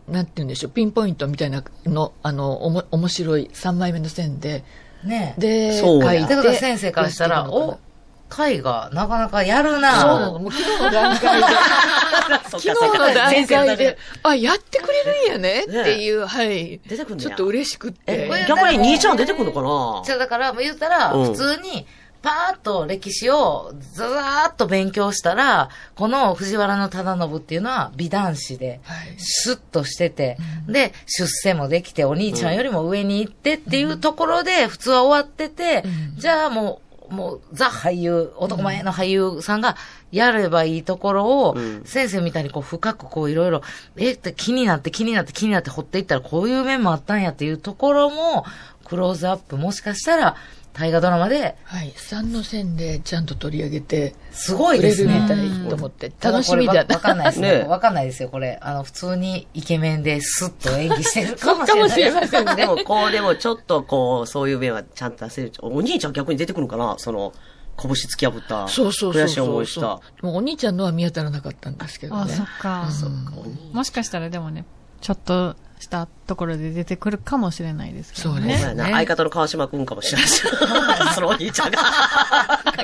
[0.09, 4.63] なんて言うんでしょう、ピンポイントみたいなの、あの、おも、面白い3枚目の線で、
[5.03, 5.41] ねえ。
[5.41, 6.35] で、そうや書いて。
[6.35, 7.79] だから先生からしたら、お、
[8.37, 9.79] 絵画、なかなかやるな。
[9.79, 10.39] なそうなの。
[10.39, 11.47] もう昨日 の段階で、
[12.43, 15.63] 昨日の段階で、あ、やってくれるんやね。
[15.63, 16.79] っていう、はい。
[16.87, 17.29] 出てくんねや。
[17.29, 17.99] ちょっと嬉しくって。
[18.07, 21.31] え、逆に兄ちゃん出てくるのかじゃなあだから、もう言ったら、うん。
[21.31, 21.85] 普通に、
[22.25, 29.13] パーッと歴史をザザーッと勉強したら、この藤原の忠信っていうのは美男子で、はい。
[29.19, 35.83] シュッとしてて、で、出世もできて、お兄ちゃんよりも上に行ってっていうところで、普通は終わってて、
[36.17, 39.75] じゃあもう、もう、ザ俳優、男前の俳優さんが
[40.11, 43.61] やればいいところを、先生みたいにこう深くこういろいろ、
[43.97, 47.21] えって気になって気になって気になって掘っていったらこういう面もあったん。
[47.21, 48.45] やっていうところも、
[48.85, 50.35] クローズアップもしかしたら
[50.77, 51.93] 大河ドラマではい。
[51.95, 55.25] 3の線でちゃんと取り上げて、すごい売ですね。
[55.25, 57.59] たいと思って、楽しみだわかんないですね。
[57.59, 58.59] ねわかんないですよ、これ。
[58.61, 61.89] あの、普通にイケメンでスッと演技してるかもしかれない。
[61.89, 62.55] もしれませんね。
[62.57, 65.53] でも、こう、でも、ちょっと、こう、そういう面はちゃんと出せる。
[65.61, 66.95] お兄ちゃん逆に出てくるのかな？
[66.97, 67.31] その、
[67.77, 68.67] 拳突き破った。
[68.67, 69.23] そうそうそうそう。
[69.23, 69.87] 悔しい思いした。
[70.21, 72.33] もうお兄ちゃんのは見当たらなかったんですけどあ、ね。
[72.33, 72.89] そっか。
[73.71, 74.65] もしかしたらでもね、
[74.99, 78.41] ちょっとしたところで出てくるかもしれないですけどね。
[78.41, 80.41] そうですね相方の川島くんかもしれないし。
[81.13, 81.79] そのお兄ちゃんが。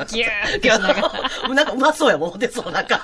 [0.08, 3.02] ギューいや なんかうまそうやもん、でそう、なんか。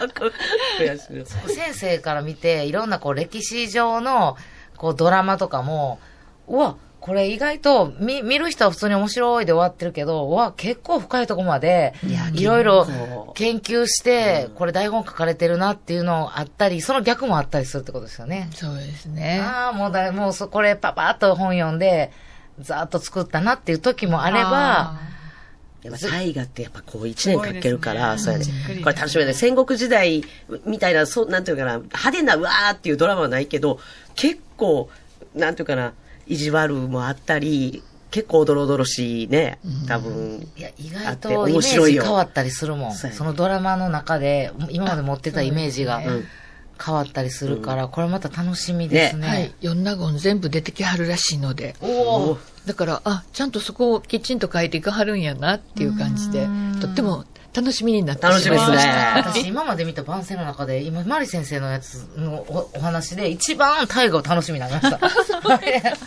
[0.80, 1.54] 悔しい。
[1.54, 4.38] 先生から見て、いろんなこう歴史上の
[4.76, 6.00] こうドラマとかも、
[6.48, 6.76] うわ、
[7.08, 11.94] これ意外と見見る人は普通に面白いで終わってるけど、うわ、結構深いとこまで
[12.34, 12.86] いろいろ
[13.34, 18.50] 研究して、これ台本書かれてるなっていうのあったり、その逆もあったりするってことですよね。
[18.54, 19.40] そうですね。
[19.42, 22.12] ああ、もうだ、もうそ、これパパッと本読んで、
[22.60, 25.00] ざーっと作ったなっていう時もあれば、
[25.84, 28.46] やっぱ大河ってやっぱこう一年かけるから、そうやね。
[28.84, 29.34] これ楽しみだね。
[29.34, 30.26] 戦国時代
[30.66, 33.80] みたいな、そう、なんていうかな、派手なうわーっていうドラマはないけど、
[34.16, 34.90] 結構、
[35.36, 35.94] なんていうかな、
[36.28, 40.48] 意地悪もあったり、結構おどろおどろしいね、多分。
[40.56, 42.94] いや、意外とイメー面白いよジ変わったりするもん。
[42.94, 46.26] そのドラマの中で、今まで持ってたイメージがうん
[46.84, 49.28] 変わったりするから、これまた楽しみですね。
[49.28, 49.54] はい。
[49.62, 51.76] 四納言全部出てきはるらしいので。
[51.82, 56.48] おおだから、あ、ちゃんとそこをきちんと書いていかはるんやなっていう感じで、
[56.82, 57.26] とっても
[57.58, 58.52] 楽しみになってしまいました。
[58.52, 65.00] 楽しみですね私今まで見た番宣の中で、今、マリ先生のやつのおお話で、一番大河を楽しみになりました。